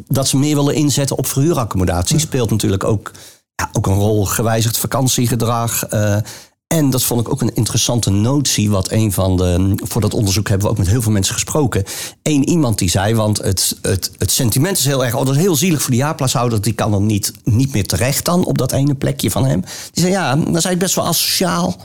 [0.08, 2.20] dat ze meer willen inzetten op verhuuraccommodatie.
[2.20, 3.12] Speelt natuurlijk ook,
[3.56, 5.86] ja, ook een rol, gewijzigd vakantiegedrag.
[5.86, 6.18] eh,
[6.68, 8.70] en dat vond ik ook een interessante notie.
[8.70, 9.74] Wat een van de.
[9.76, 11.84] Voor dat onderzoek hebben we ook met heel veel mensen gesproken.
[12.24, 15.16] Eén iemand die zei, want het, het, het sentiment is heel erg.
[15.16, 16.62] Oh, dat is heel zielig voor de jaarplaatshouder.
[16.62, 19.62] Die kan dan niet, niet meer terecht dan op dat ene plekje van hem.
[19.62, 21.76] Die zei, ja, dan zei ik best wel asociaal.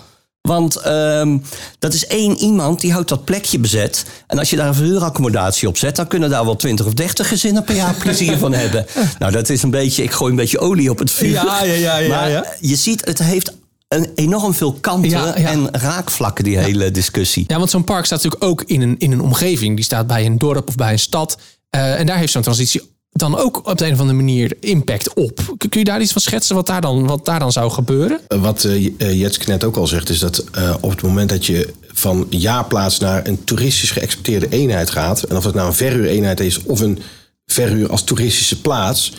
[0.40, 1.38] Want ehm,
[1.78, 4.04] dat is één iemand die houdt dat plekje bezet.
[4.26, 7.28] En als je daar een verhuuraccommodatie op zet, dan kunnen daar wel 20 of 30
[7.28, 8.86] gezinnen per jaar plezier van hebben.
[9.18, 11.30] Nou, dat is een beetje, ik gooi een beetje olie op het vuur.
[11.30, 12.44] Ja, ja, ja, ja, maar ja.
[12.60, 13.52] je ziet, het heeft
[13.88, 15.50] een enorm veel kanten Ja, ja.
[15.50, 17.44] en raakvlakken, die hele discussie.
[17.46, 19.76] Ja, want zo'n park staat natuurlijk ook in een, in een omgeving.
[19.76, 21.38] Die staat bij een dorp of bij een stad.
[21.70, 25.14] Eh, en daar heeft zo'n transitie dan ook op de een of andere manier impact
[25.14, 25.54] op.
[25.58, 28.20] Kun je daar iets van schetsen wat daar dan, wat daar dan zou gebeuren?
[28.28, 32.26] Wat eh, Jetske ook al zegt, is dat eh, op het moment dat je van
[32.30, 36.80] jaarplaats naar een toeristisch geëxporteerde eenheid gaat, en of dat nou een verhuureenheid is of
[36.80, 36.98] een
[37.46, 39.12] verhuur als toeristische plaats,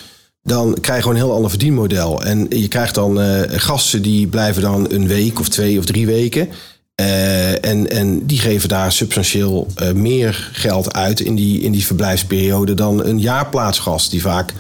[0.44, 2.24] dan krijg je gewoon een heel ander verdienmodel.
[2.24, 6.50] En je krijgt dan gasten die blijven dan een week of twee of drie weken.
[6.96, 11.86] Eh, en, en die geven daar substantieel eh, meer geld uit in die, in die
[11.86, 14.54] verblijfsperiode dan een jaarplaatsgast die vaak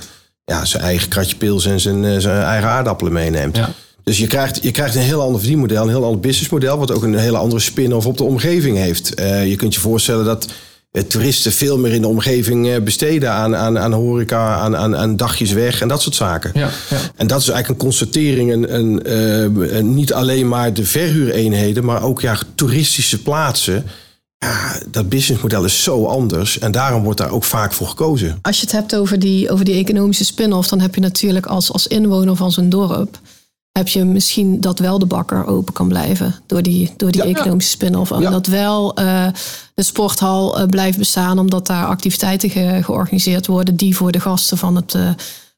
[0.46, 3.56] ja, zijn eigen kratje pils en zijn, eh, zijn eigen aardappelen meeneemt.
[3.56, 3.70] Ja.
[4.04, 7.04] Dus je krijgt, je krijgt een heel ander verdienmodel, een heel ander businessmodel, wat ook
[7.04, 9.12] een hele andere spin-off op de omgeving heeft.
[9.46, 10.48] Je kunt je voorstellen dat
[11.08, 15.15] toeristen veel meer in de omgeving eh, besteden aan, aan, aan horeca, aan, aan, aan
[15.15, 16.51] dagjes weg en dat soort zaken.
[16.54, 16.97] Ja, ja.
[17.15, 21.86] En dat is eigenlijk een constatering, een, een, eh, een- niet alleen maar de verhuureenheden,
[21.86, 23.86] maar ook ja, toeristische plaatsen.
[24.38, 28.39] Ja, dat businessmodel is zo anders en daarom wordt daar ook vaak voor gekozen.
[28.41, 31.71] Als je het hebt over die, over die economische spin-off, dan heb je natuurlijk als,
[31.71, 33.19] als inwoner van zo'n dorp.
[33.72, 37.28] Heb je misschien dat wel de bakker open kan blijven door die, door die Ja.
[37.30, 38.12] economische spin-off.
[38.12, 38.30] En Ja.
[38.30, 39.28] dat wel eh,
[39.74, 44.58] de sporthal eh, blijft bestaan, omdat daar activiteiten ge- georganiseerd worden die voor de gasten
[44.58, 45.10] van het, eh,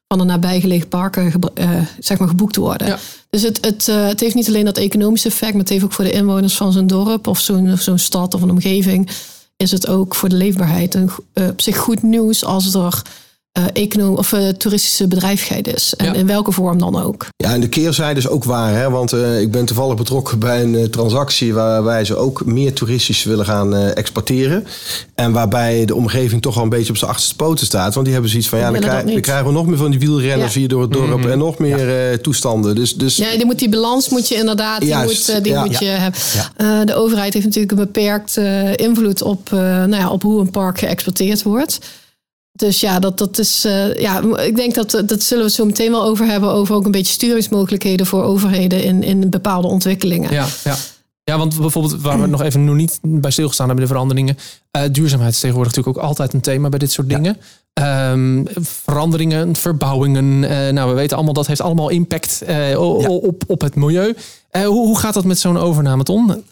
[0.08, 1.32] van de nabijgelegen parken
[1.98, 2.86] zeg maar geboekt worden.
[2.86, 2.98] Ja.
[3.30, 6.04] Dus het, het, het heeft niet alleen dat economische effect, maar het heeft ook voor
[6.04, 9.08] de inwoners van zo'n dorp of zo'n zo'n stad of een omgeving.
[9.56, 13.02] Is het ook voor de leefbaarheid een, op zich goed nieuws als er
[13.54, 15.94] eh econom of eh, toeristische bedrijvigheid is.
[15.96, 16.12] En Ja.
[16.14, 17.26] in welke vorm dan ook.
[17.36, 18.74] Ja, en de keerzijde is ook waar.
[18.74, 18.90] Hè?
[18.90, 23.44] Want eh, ik ben toevallig betrokken bij een transactie waarbij ze ook meer toeristisch willen
[23.44, 24.66] gaan eh, exporteren.
[25.14, 27.92] En waarbij de omgeving toch wel een beetje op zijn achterste poten staat.
[27.92, 30.52] Want die hebben zoiets van, ja, dan, krijg- krijgen we nog meer van die wielrenners
[30.54, 30.58] Ja.
[30.58, 31.24] hier door het dorp.
[31.26, 32.74] En nog meer eh, toestanden.
[32.74, 35.64] Dus, dus Ja, die, moet, die balans moet je inderdaad, die, Juist, moet, die ja.
[35.64, 36.20] moet je hebben.
[36.56, 38.36] Eh, de overheid heeft natuurlijk een beperkt
[38.76, 41.78] invloed op, eh, nou ja, op hoe een park geëxploiteerd wordt.
[42.56, 43.64] Dus ja, dat, dat is.
[43.64, 46.50] eh, ja, ik denk dat dat zullen we het zo meteen wel over hebben.
[46.50, 50.32] Over ook een beetje sturingsmogelijkheden voor overheden in, in bepaalde ontwikkelingen.
[50.32, 50.76] Ja, ja.
[51.24, 54.38] ja, want bijvoorbeeld waar we nog even nog niet bij stilgestaan hebben, de veranderingen.
[54.70, 57.36] eh, duurzaamheid is tegenwoordig natuurlijk ook altijd een thema bij dit soort dingen.
[57.72, 60.44] Ehm, veranderingen, verbouwingen.
[60.44, 62.78] eh, nou, we weten allemaal dat heeft allemaal impact Ja.
[62.78, 64.14] op, op het milieu.
[64.50, 66.44] Hoe, hoe gaat dat met zo'n overname, Ton?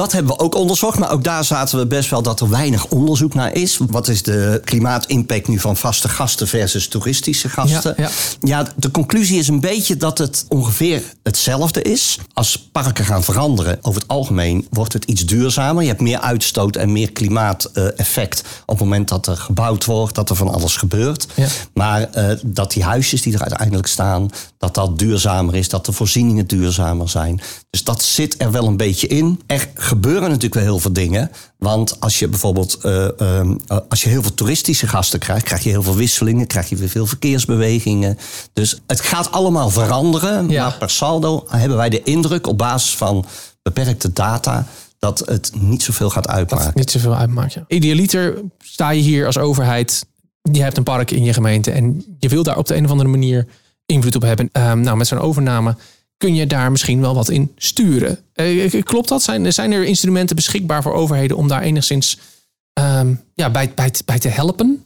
[0.00, 2.86] Dat hebben we ook onderzocht, maar ook daar zaten we best wel dat er weinig
[2.86, 3.78] onderzoek naar is.
[3.86, 7.94] Wat is de klimaatimpact nu van vaste gasten versus toeristische gasten?
[7.96, 8.10] Ja,
[8.40, 12.18] Ja, de conclusie is een beetje dat het ongeveer hetzelfde is.
[12.32, 15.82] Als parken gaan veranderen, over het algemeen wordt het iets duurzamer.
[15.82, 20.30] Je hebt meer uitstoot en meer klimaateffect op het moment dat er gebouwd wordt, dat
[20.30, 21.26] er van alles gebeurt.
[21.34, 21.46] Ja.
[21.74, 25.92] Maar eh, dat die huisjes die er uiteindelijk staan, dat dat duurzamer is, dat de
[25.92, 27.40] voorzieningen duurzamer zijn.
[27.70, 29.40] Dus dat zit er wel een beetje in.
[29.46, 31.30] Er gebeuren natuurlijk wel heel veel dingen.
[31.58, 35.62] Want als je bijvoorbeeld eh, ehm, eh, als je heel veel toeristische gasten krijgt, krijg
[35.62, 38.18] je heel veel wisselingen, krijg je weer veel verkeersbewegingen.
[38.52, 40.48] Dus het gaat allemaal veranderen.
[40.48, 40.62] Ja.
[40.62, 43.24] Maar per saldo hebben wij de indruk op basis van
[43.62, 44.66] beperkte data
[44.98, 46.66] dat het niet zoveel gaat Dat uitmaken.
[46.66, 47.52] het niet zoveel uitmaakt.
[47.52, 47.64] Ja.
[47.68, 50.06] Idealiter sta je hier als overheid.
[50.52, 52.90] Je hebt een park in je gemeente en je wil daar op de een of
[52.90, 53.46] andere manier
[53.86, 54.48] invloed op hebben.
[54.52, 55.76] Ehm, nou, met zo'n overname
[56.20, 58.18] kun je daar misschien wel wat in sturen.
[58.32, 59.22] Eh, klopt dat?
[59.22, 62.18] Zijn, zijn er instrumenten beschikbaar voor overheden om daar enigszins
[62.72, 64.84] ehm, ja, bij, bij, bij te helpen?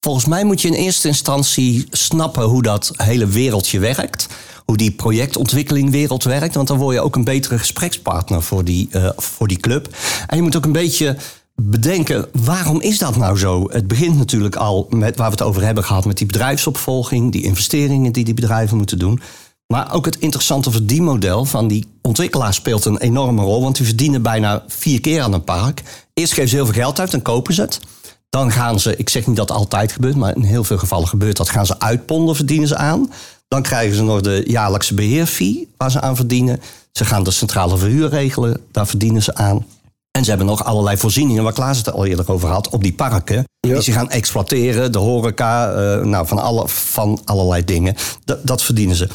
[0.00, 4.26] Volgens mij moet je in eerste instantie snappen hoe dat hele wereldje werkt.
[4.64, 6.54] Hoe die projectontwikkeling wereld werkt.
[6.54, 9.96] Want dan word je ook een betere gesprekspartner voor die, eh, voor die club.
[10.26, 11.16] En je moet ook een beetje
[11.54, 13.70] bedenken, waarom is dat nou zo?
[13.70, 17.42] Het begint natuurlijk al met waar we het over hebben gehad, met die bedrijfsopvolging, die
[17.42, 19.20] investeringen die die bedrijven moeten doen.
[19.66, 23.62] Maar ook het interessante verdienmodel van die ontwikkelaar speelt een enorme rol.
[23.62, 25.82] Want die verdienen bijna vier keer aan een park.
[26.14, 27.80] Eerst geven ze heel veel geld uit, dan kopen ze het.
[28.28, 31.08] Dan gaan ze, ik zeg niet dat het altijd gebeurt, maar in heel veel gevallen
[31.08, 31.48] gebeurt dat.
[31.48, 33.12] Gaan ze uitponden, verdienen ze aan.
[33.48, 36.60] Dan krijgen ze nog de jaarlijkse beheerfee waar ze aan verdienen.
[36.92, 39.66] Ze gaan de centrale verhuur regelen, daar verdienen ze aan.
[40.10, 42.92] En ze hebben nog allerlei voorzieningen, waar Klaas het al eerder over had, op die
[42.92, 43.44] parken.
[43.60, 47.94] Die ze gaan exploiteren, de horeca, uh, nou, van, alle, van allerlei dingen.
[48.42, 49.08] Dat verdienen ze.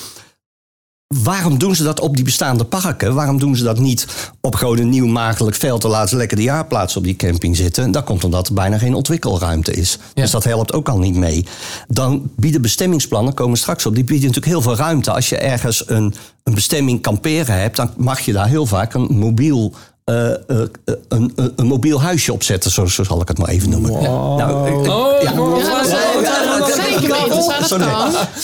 [1.11, 3.13] Waarom doen ze dat op die bestaande parken?
[3.13, 4.07] Waarom doen ze dat niet
[4.41, 5.83] op gewoon een nieuw maagdelijk veld...
[5.83, 7.91] en laten ze lekker de jaarplaats op die camping zitten?
[7.91, 9.97] Dat komt omdat er bijna geen ontwikkelruimte is.
[10.13, 11.45] Dus dat helpt ook al niet mee.
[11.87, 13.95] Dan bieden bestemmingsplannen, komen straks op...
[13.95, 15.11] die bieden natuurlijk heel veel ruimte.
[15.11, 17.75] Als je ergens een, een bestemming kamperen hebt...
[17.75, 19.73] dan mag je daar heel vaak een mobiel
[20.05, 20.61] uh, uh,
[21.07, 23.91] een, een, mobiel huisje opzetten, zo, zo, zal ik het maar even noemen.
[23.91, 24.37] Wow.
[24.37, 26.40] Nou, oh, ja.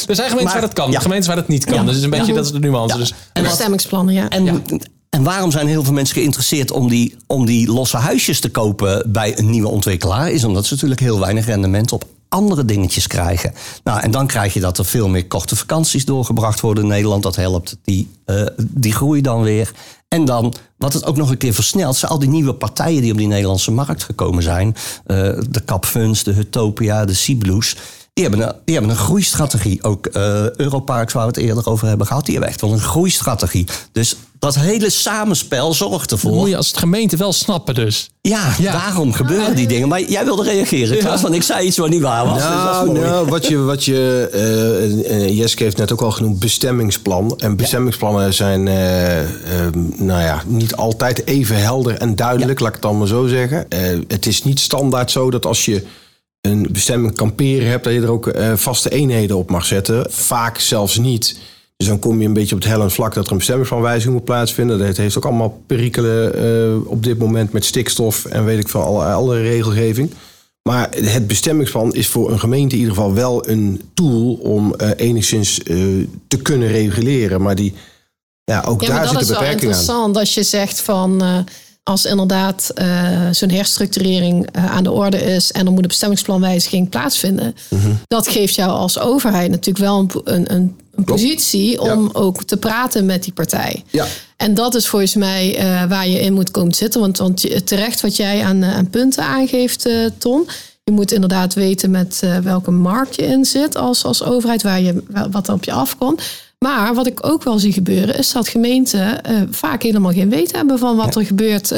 [0.08, 1.00] Er zijn gemeentes waar dat kan, ja.
[1.00, 1.74] gemeentes waar dat niet kan.
[1.74, 1.80] Ja.
[1.80, 2.98] Dus het is een beetje dat is de nuance.
[2.98, 3.14] Dus.
[3.34, 4.30] En bestemmingsplannen, ja.
[4.30, 4.64] En,
[5.10, 9.12] en waarom zijn heel veel mensen geïnteresseerd om die, om die losse huisjes te kopen
[9.12, 10.32] bij een nieuwe ontwikkelaar?
[10.32, 13.54] Is omdat ze natuurlijk heel weinig rendement op andere dingetjes krijgen.
[13.84, 17.24] Nou, en dan krijg je dat er veel meer korte vakanties doorgebracht worden in Nederland.
[17.24, 19.72] Dat helpt die, uh, die groei dan weer.
[20.08, 23.12] En dan, wat het ook nog een keer versnelt, zijn al die nieuwe partijen die
[23.12, 24.68] op die Nederlandse markt gekomen zijn.
[24.68, 25.16] Uh,
[25.50, 27.76] de Capfunds, de Utopia, de Seablues.
[28.18, 29.84] Die hebben, een, die hebben een groeistrategie.
[29.84, 32.80] Ook uh, Europarks, waar we het eerder over hebben gehad, die hebben echt wel een
[32.80, 33.68] groeistrategie.
[33.92, 36.32] Dus dat hele samenspel zorgt ervoor.
[36.32, 38.10] Dat moet je als gemeente wel snappen dus.
[38.22, 38.72] Ja, ja.
[38.72, 39.88] daarom gebeuren die dingen.
[39.88, 42.40] Maar jij wilde reageren, Klaas, want ik zei iets wat niet waar was.
[42.40, 44.30] Nou, dus nou wat je, wat je
[45.10, 47.34] uh, Jeske heeft net ook al genoemd, bestemmingsplan.
[47.38, 49.28] En bestemmingsplannen zijn uh, uh,
[49.96, 53.66] nou ja, niet altijd even helder en duidelijk, laat ik het dan maar zo zeggen.
[54.08, 55.86] het is niet standaard zo dat als je
[56.42, 60.12] een bestemming kamperen hebt, dat je er ook vaste eenheden op mag zetten.
[60.12, 61.38] Vaak zelfs niet.
[61.78, 64.24] Dus dan kom je een beetje op het hellend vlak dat er een bestemmingsplanwijziging moet
[64.24, 64.80] plaatsvinden.
[64.80, 66.46] Dat heeft ook allemaal perikelen
[66.76, 70.12] uh, op dit moment met stikstof en weet ik veel, alle, alle regelgeving.
[70.70, 74.90] Maar het bestemmingsplan is voor een gemeente in ieder geval wel een tool om uh,
[74.96, 77.42] enigszins uh, te kunnen reguleren.
[77.42, 77.74] Maar die,
[78.44, 79.68] ja, ook ja, daar zit de beperking aan.
[79.68, 81.46] Dat is wel interessant als je zegt van
[81.88, 86.90] als inderdaad uh, zo'n herstructurering uh, aan de orde is en er moet een bestemmingsplanwijziging
[86.90, 88.00] plaatsvinden, mm -hmm.
[88.08, 92.10] dat geeft jou als overheid natuurlijk wel een, een, een een positie om ja.
[92.14, 93.84] ook te praten met die partij.
[93.90, 94.06] Ja.
[94.38, 97.02] En dat is volgens mij uh, waar je in moet komen zitten.
[97.02, 100.48] Want, want terecht wat jij aan, aan punten aangeeft, Ton.
[100.84, 105.04] Je moet inderdaad weten met welke markt je in zit als, als overheid, waar je,
[105.32, 106.22] wat er op je afkomt.
[106.60, 110.80] Maar wat ik ook wel zie gebeuren, is dat gemeenten vaak helemaal geen weten hebben
[110.80, 111.20] van wat ja.
[111.20, 111.72] er gebeurt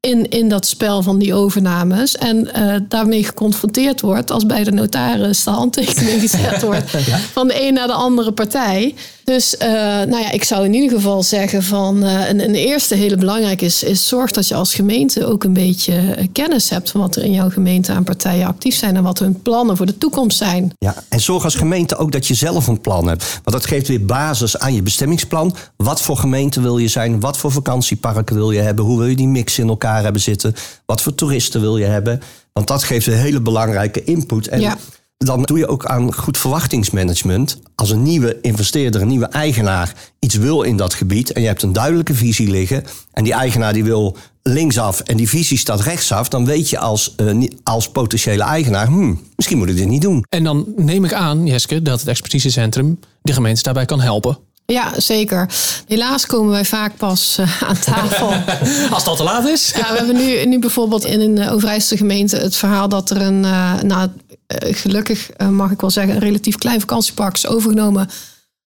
[0.00, 2.16] in, in dat spel van die overnames.
[2.16, 7.18] En uh, daarmee geconfronteerd wordt als bij de notaris de handtekening gezet wordt ja.
[7.18, 8.94] van de een naar de andere partij.
[9.30, 12.94] Dus uh, nou ja, ik zou in ieder geval zeggen van uh, een, een eerste
[12.94, 17.00] hele belangrijk is, is zorg dat je als gemeente ook een beetje kennis hebt van
[17.00, 19.98] wat er in jouw gemeente aan partijen actief zijn en wat hun plannen voor de
[19.98, 20.72] toekomst zijn.
[20.78, 23.40] Ja, en zorg als gemeente ook dat je zelf een plan hebt.
[23.44, 25.56] Want dat geeft weer basis aan je bestemmingsplan.
[25.76, 27.20] Wat voor gemeente wil je zijn?
[27.20, 28.84] Wat voor vakantieparken wil je hebben?
[28.84, 30.54] Hoe wil je die mix in elkaar hebben zitten?
[30.86, 32.20] Wat voor toeristen wil je hebben?
[32.52, 34.48] Want dat geeft een hele belangrijke input.
[34.48, 34.76] En ja
[35.24, 37.58] dan doe je ook aan goed verwachtingsmanagement.
[37.74, 41.62] Als een nieuwe investeerder, een nieuwe eigenaar iets wil in dat gebied en je hebt
[41.62, 46.28] een duidelijke visie liggen en die eigenaar die wil linksaf en die visie staat rechtsaf,
[46.28, 50.24] dan weet je als, uh, als potentiële eigenaar, hmm, misschien moet ik dit niet doen.
[50.28, 54.38] En dan neem ik aan, Jeske, dat het expertisecentrum de gemeente daarbij kan helpen.
[54.66, 55.48] Ja, zeker.
[55.86, 58.28] Helaas komen wij vaak pas uh, aan tafel.
[58.94, 59.72] Als het al te laat is.
[59.76, 63.44] Ja, we hebben nu, nu bijvoorbeeld in een Overijsselse gemeente het verhaal dat er een,
[63.44, 64.08] uh, nou,
[64.58, 68.08] gelukkig mag ik wel zeggen, een relatief klein vakantiepark is overgenomen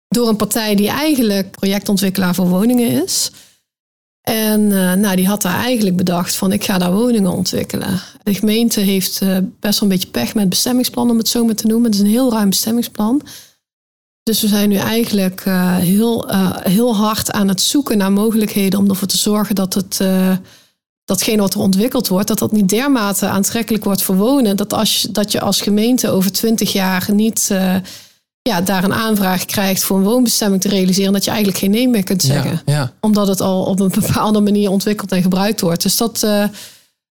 [0.07, 3.31] door een partij die eigenlijk projectontwikkelaar voor woningen is.
[4.21, 4.67] En
[4.99, 8.01] nou, die had daar eigenlijk bedacht van ik ga daar woningen ontwikkelen.
[8.23, 9.19] De gemeente heeft
[9.59, 11.85] best wel een beetje pech met bestemmingsplan om het zo maar te noemen.
[11.85, 13.21] Het is een heel ruim bestemmingsplan.
[14.23, 15.43] Dus we zijn nu eigenlijk
[15.79, 16.27] heel,
[16.63, 19.99] heel hard aan het zoeken naar mogelijkheden om ervoor te zorgen dat het,
[21.05, 24.57] datgene wat er ontwikkeld wordt, dat dat niet dermate aantrekkelijk wordt voor wonen.
[24.57, 27.51] Dat, als, dat je als gemeente over twintig jaar niet
[28.41, 31.87] ja, daar een aanvraag krijgt voor een woonbestemming te realiseren, dat je eigenlijk geen nee
[31.87, 32.61] meer kunt zeggen.
[32.65, 32.93] Ja, ja.
[32.99, 35.83] Omdat het al op een bepaalde manier ontwikkeld en gebruikt wordt.
[35.83, 36.25] Dus dat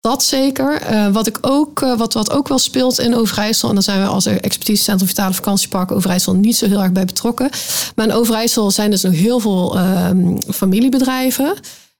[0.05, 0.91] dat zeker.
[0.91, 4.01] Uh, wat, ik ook, uh, wat, wat ook wel speelt in Overijssel, en daar zijn
[4.01, 7.49] we als expertisecentrum Vitale Vakantiepark Overijssel niet zo heel erg bij betrokken.
[7.95, 10.09] Maar in Overijssel zijn dus nog heel veel uh,
[10.53, 11.53] familiebedrijven.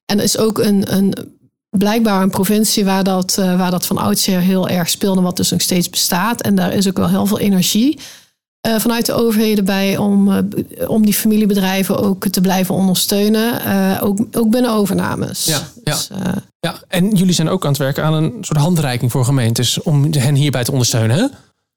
[0.05, 1.13] En er is ook een, een
[1.77, 5.51] blijkbaar een provincie waar dat, eh, waar dat van oudsher heel erg speelde, wat dus
[5.51, 6.41] nog steeds bestaat.
[6.41, 7.99] En daar is ook wel heel veel energie
[8.61, 10.39] eh, vanuit de overheden bij om, eh,
[10.89, 13.61] om die familiebedrijven ook te blijven ondersteunen.
[14.01, 15.45] ook, ook binnen overnames.
[15.45, 15.93] Ja, ja.
[15.93, 16.09] Dus,
[16.59, 20.13] Ja, en jullie zijn ook aan het werken aan een soort handreiking voor gemeentes om
[20.13, 21.15] hen hierbij te ondersteunen.
[21.17, 21.25] Hè?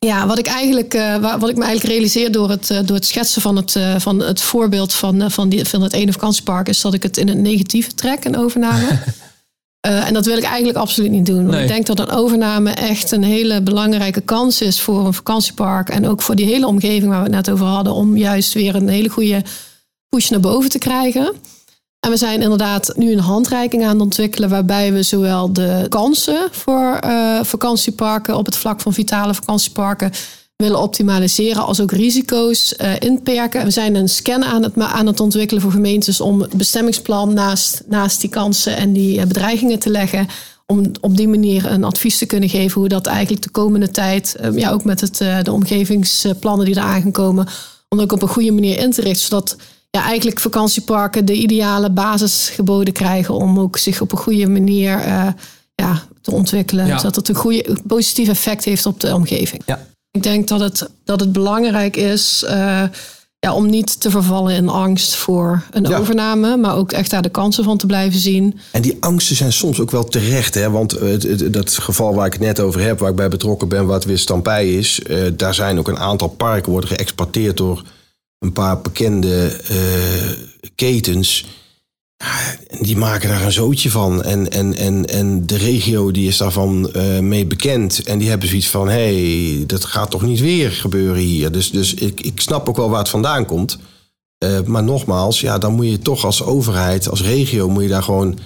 [0.07, 3.43] Ja, wat ik eigenlijk, wa- wat ik me eigenlijk realiseer door het, door het schetsen
[3.43, 7.03] van het, van het voorbeeld van, van, die, van het ene vakantiepark, is dat ik
[7.03, 8.87] het in het negatieve trek, een overname.
[9.81, 11.37] Eh, en dat wil ik eigenlijk absoluut niet doen.
[11.37, 11.63] Want Nee.
[11.63, 15.89] ik denk dat een overname echt een hele belangrijke kans is voor een vakantiepark.
[15.89, 17.93] En ook voor die hele omgeving waar we het net over hadden.
[17.93, 19.43] Om juist weer een hele goede
[20.09, 21.33] push naar boven te krijgen.
[22.01, 24.49] En we zijn inderdaad nu een handreiking aan het ontwikkelen.
[24.49, 30.13] Waarbij we zowel de kansen voor eh, vakantieparken op het vlak van vitale vakantieparken
[30.63, 31.65] willen optimaliseren.
[31.65, 33.65] Als ook risico's eh, inperken.
[33.65, 36.21] We zijn een scan aan het, aan het ontwikkelen voor gemeentes.
[36.21, 40.29] Om het bestemmingsplan naast, naast die kansen en die eh, bedreigingen te leggen.
[40.67, 44.35] Om op die manier een advies te kunnen geven hoe dat eigenlijk de komende tijd.
[44.35, 47.47] eh, ja, ook met het, de omgevingsplannen die eraan gaan komen.
[47.89, 49.27] Om ook op een goede manier in te richten.
[49.27, 49.57] Zodat
[49.91, 55.05] ja, eigenlijk vakantieparken de ideale basis geboden krijgen om ook zich op een goede manier
[55.75, 56.87] ja, te ontwikkelen.
[56.87, 56.97] Ja.
[56.97, 59.63] Zodat het een goede positief effect heeft op de omgeving.
[59.67, 59.87] Ja.
[60.19, 62.83] Ik denk dat het, dat het belangrijk is eh,
[63.39, 65.99] ja, om niet te vervallen in angst voor een Ja.
[65.99, 68.59] overname, maar ook echt daar de kansen van te blijven zien.
[68.73, 70.55] En die angsten zijn soms ook wel terecht.
[70.55, 70.71] Hè?
[70.71, 73.29] Want eh, het, het- dat geval waar ik het net over heb, waar ik bij
[73.29, 75.03] betrokken ben, wat weer Stampij is.
[75.03, 77.83] eh, daar zijn ook een aantal parken worden geëxporteerd door
[78.39, 79.61] een paar bekende
[80.75, 81.47] ketens.
[82.81, 84.23] Die maken daar een zootje van.
[84.23, 88.03] En, en, en, en de regio die is daarvan eh, mee bekend.
[88.03, 89.15] En die hebben zoiets van: hé,
[89.55, 91.53] hey, dat gaat toch niet weer gebeuren hier.
[91.53, 93.79] Dus, dus ik, ik snap ook wel waar het vandaan komt.
[94.39, 98.03] Eh, maar nogmaals, ja, dan moet je toch als overheid, als regio, moet je daar
[98.03, 98.39] gewoon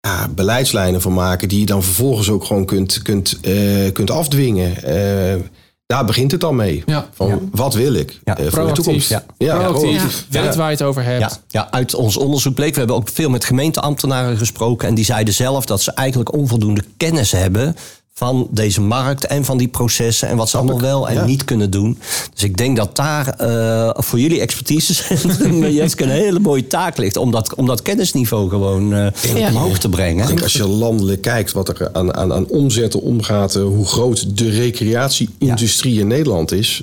[0.00, 1.48] ja, beleidslijnen voor maken.
[1.48, 4.76] Die je dan vervolgens ook gewoon kunt, kunt, eh, kunt afdwingen.
[5.90, 6.82] Daar begint het dan mee.
[6.86, 7.08] Ja.
[7.14, 9.08] Van wat wil ik Ja, eh, voor de toekomst?
[9.08, 9.24] Ja.
[9.38, 10.26] Ja, Proactief, proactief.
[10.30, 11.20] weet waar je het over hebt.
[11.20, 14.88] Ja, ja, uit ons onderzoek bleek, we hebben ook veel met gemeenteambtenaren gesproken.
[14.88, 17.76] En die zeiden zelf dat ze eigenlijk onvoldoende kennis hebben
[18.20, 21.24] van deze markt en van die processen en wat ze allemaal wel en ja.
[21.24, 21.98] niet kunnen doen.
[22.34, 27.16] Dus ik denk dat daar eh, voor jullie expertisecentrum, Jetske, een hele mooie taak ligt
[27.16, 29.06] om dat, om dat kennisniveau gewoon eh,
[29.36, 29.48] Ja.
[29.48, 30.26] omhoog te Ik brengen.
[30.26, 34.36] denk als je landelijk kijkt wat er aan, aan, aan omzetten omgaat, eh, hoe groot
[34.38, 36.82] de recreatie-industrie in Nederland is.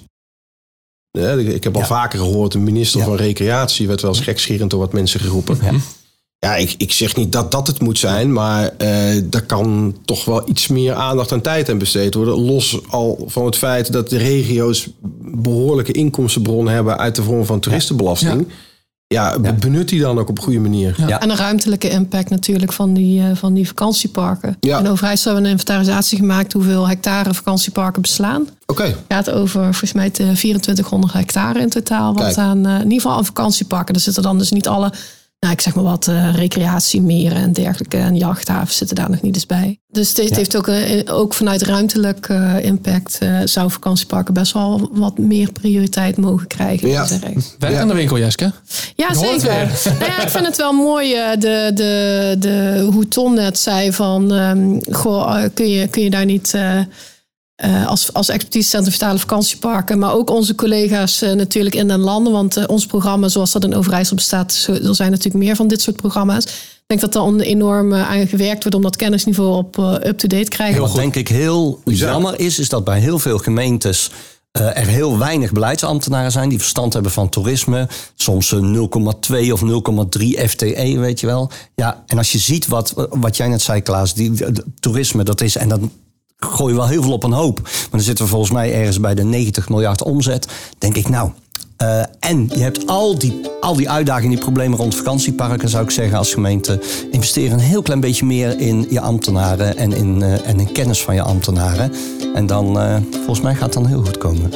[1.11, 1.87] Ja, ik heb al Ja.
[1.87, 3.05] vaker gehoord, een minister Ja.
[3.05, 5.59] van Recreatie werd wel eens gekscherend door wat mensen geroepen.
[6.39, 6.55] Ja.
[6.55, 10.49] Ik, ik zeg niet dat dat het moet zijn, maar eh daar kan toch wel
[10.49, 12.39] iets meer aandacht en tijd aan besteed worden.
[12.45, 14.87] Los al van het feit dat de regio's
[15.21, 18.47] behoorlijke inkomstenbronnen hebben uit de vorm van toeristenbelasting.
[19.07, 20.95] Ja, be- benut die dan ook op een goede manier.
[21.07, 21.19] Ja.
[21.19, 24.57] En de ruimtelijke impact natuurlijk van die, eh, van die vakantieparken.
[24.59, 24.79] Ja.
[24.79, 28.47] In Overijssel hebben we een inventarisatie gemaakt hoeveel hectare vakantieparken beslaan.
[28.65, 32.13] Oké, Het gaat over volgens mij de 2400 hectare in totaal.
[32.13, 32.37] Wat Kijk.
[32.37, 33.95] aan, eh, in ieder geval aan vakantieparken.
[33.95, 34.91] Er zitten dan dus niet alle,
[35.39, 37.97] nou ik zeg maar wat, eh recreatie, meren en dergelijke.
[37.97, 39.79] En jachthavens zitten daar nog niet eens bij.
[39.87, 40.35] Dus dit Ja.
[40.35, 45.51] heeft ook, een, ook vanuit ruimtelijk eh, impact eh, zou vakantieparken best wel wat meer
[45.51, 46.89] prioriteit mogen krijgen.
[46.89, 47.07] Ja.
[47.59, 47.79] Werk Ja.
[47.79, 48.51] aan de winkel, Jeske.
[48.95, 49.41] Ja, zeker.
[49.41, 49.71] weer.
[49.99, 53.93] Nou ja, ik vind het wel mooi eh, de, de, de, hoe Ton net zei
[53.93, 54.33] van...
[54.33, 56.53] ehm, goh, eh, kun, je, kun je daar niet
[57.57, 59.99] eh, als, als expertisecentrum Vitale Vakantieparken...
[59.99, 62.33] maar ook onze collega's eh, natuurlijk in den landen...
[62.33, 64.53] want eh, ons programma zoals dat in Overijssel bestaat...
[64.53, 66.43] zo- er zijn natuurlijk meer van dit soort programma's.
[66.45, 68.75] Ik denk dat er enorm eh, aan gewerkt wordt...
[68.75, 70.81] om dat kennisniveau op up-to-date te krijgen.
[70.81, 74.09] Wat denk ik heel jammer is, is dat bij heel veel gemeentes
[74.51, 77.87] eh, er heel weinig beleidsambtenaren zijn die verstand hebben van toerisme.
[78.15, 79.61] Soms een 0,2 of
[80.19, 81.51] 0,3 FTE, weet je wel.
[81.75, 85.41] Ja, en als je ziet wat, wat jij net zei, Klaas, die, de- toerisme, dat
[85.41, 85.55] is.
[85.55, 85.91] En dan
[86.37, 87.59] gooi wel heel veel op een hoop.
[87.61, 90.47] Maar dan zitten we volgens mij ergens bij de 90 miljard omzet.
[90.77, 91.31] Denk ik, nou.
[91.77, 95.91] eh, en je hebt al die, al die uitdagingen, die problemen rond vakantieparken, zou ik
[95.91, 96.81] zeggen, als gemeente.
[97.11, 101.01] Investeer een heel klein beetje meer in je ambtenaren en in, eh, en in kennis
[101.01, 101.91] van je ambtenaren.
[102.35, 104.51] En dan, eh, volgens mij gaat het dan heel goed komen.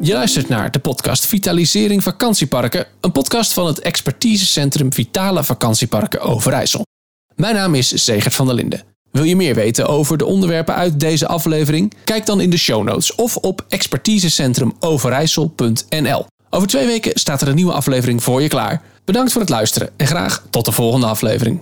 [0.00, 2.86] Je luistert naar de podcast Vitalisering Vakantieparken.
[3.00, 6.86] Een podcast van het expertisecentrum Vitale Vakantieparken Overijssel.
[7.36, 8.97] Mijn naam is Zegert van der Linden.
[9.10, 11.94] Wil je meer weten over de onderwerpen uit deze aflevering?
[12.04, 16.26] Kijk dan in de show notes of op expertisecentrumoverijssel.nl.
[16.50, 18.82] Over twee weken staat er een nieuwe aflevering voor je klaar.
[19.04, 21.60] Bedankt voor het luisteren en graag tot de volgende aflevering.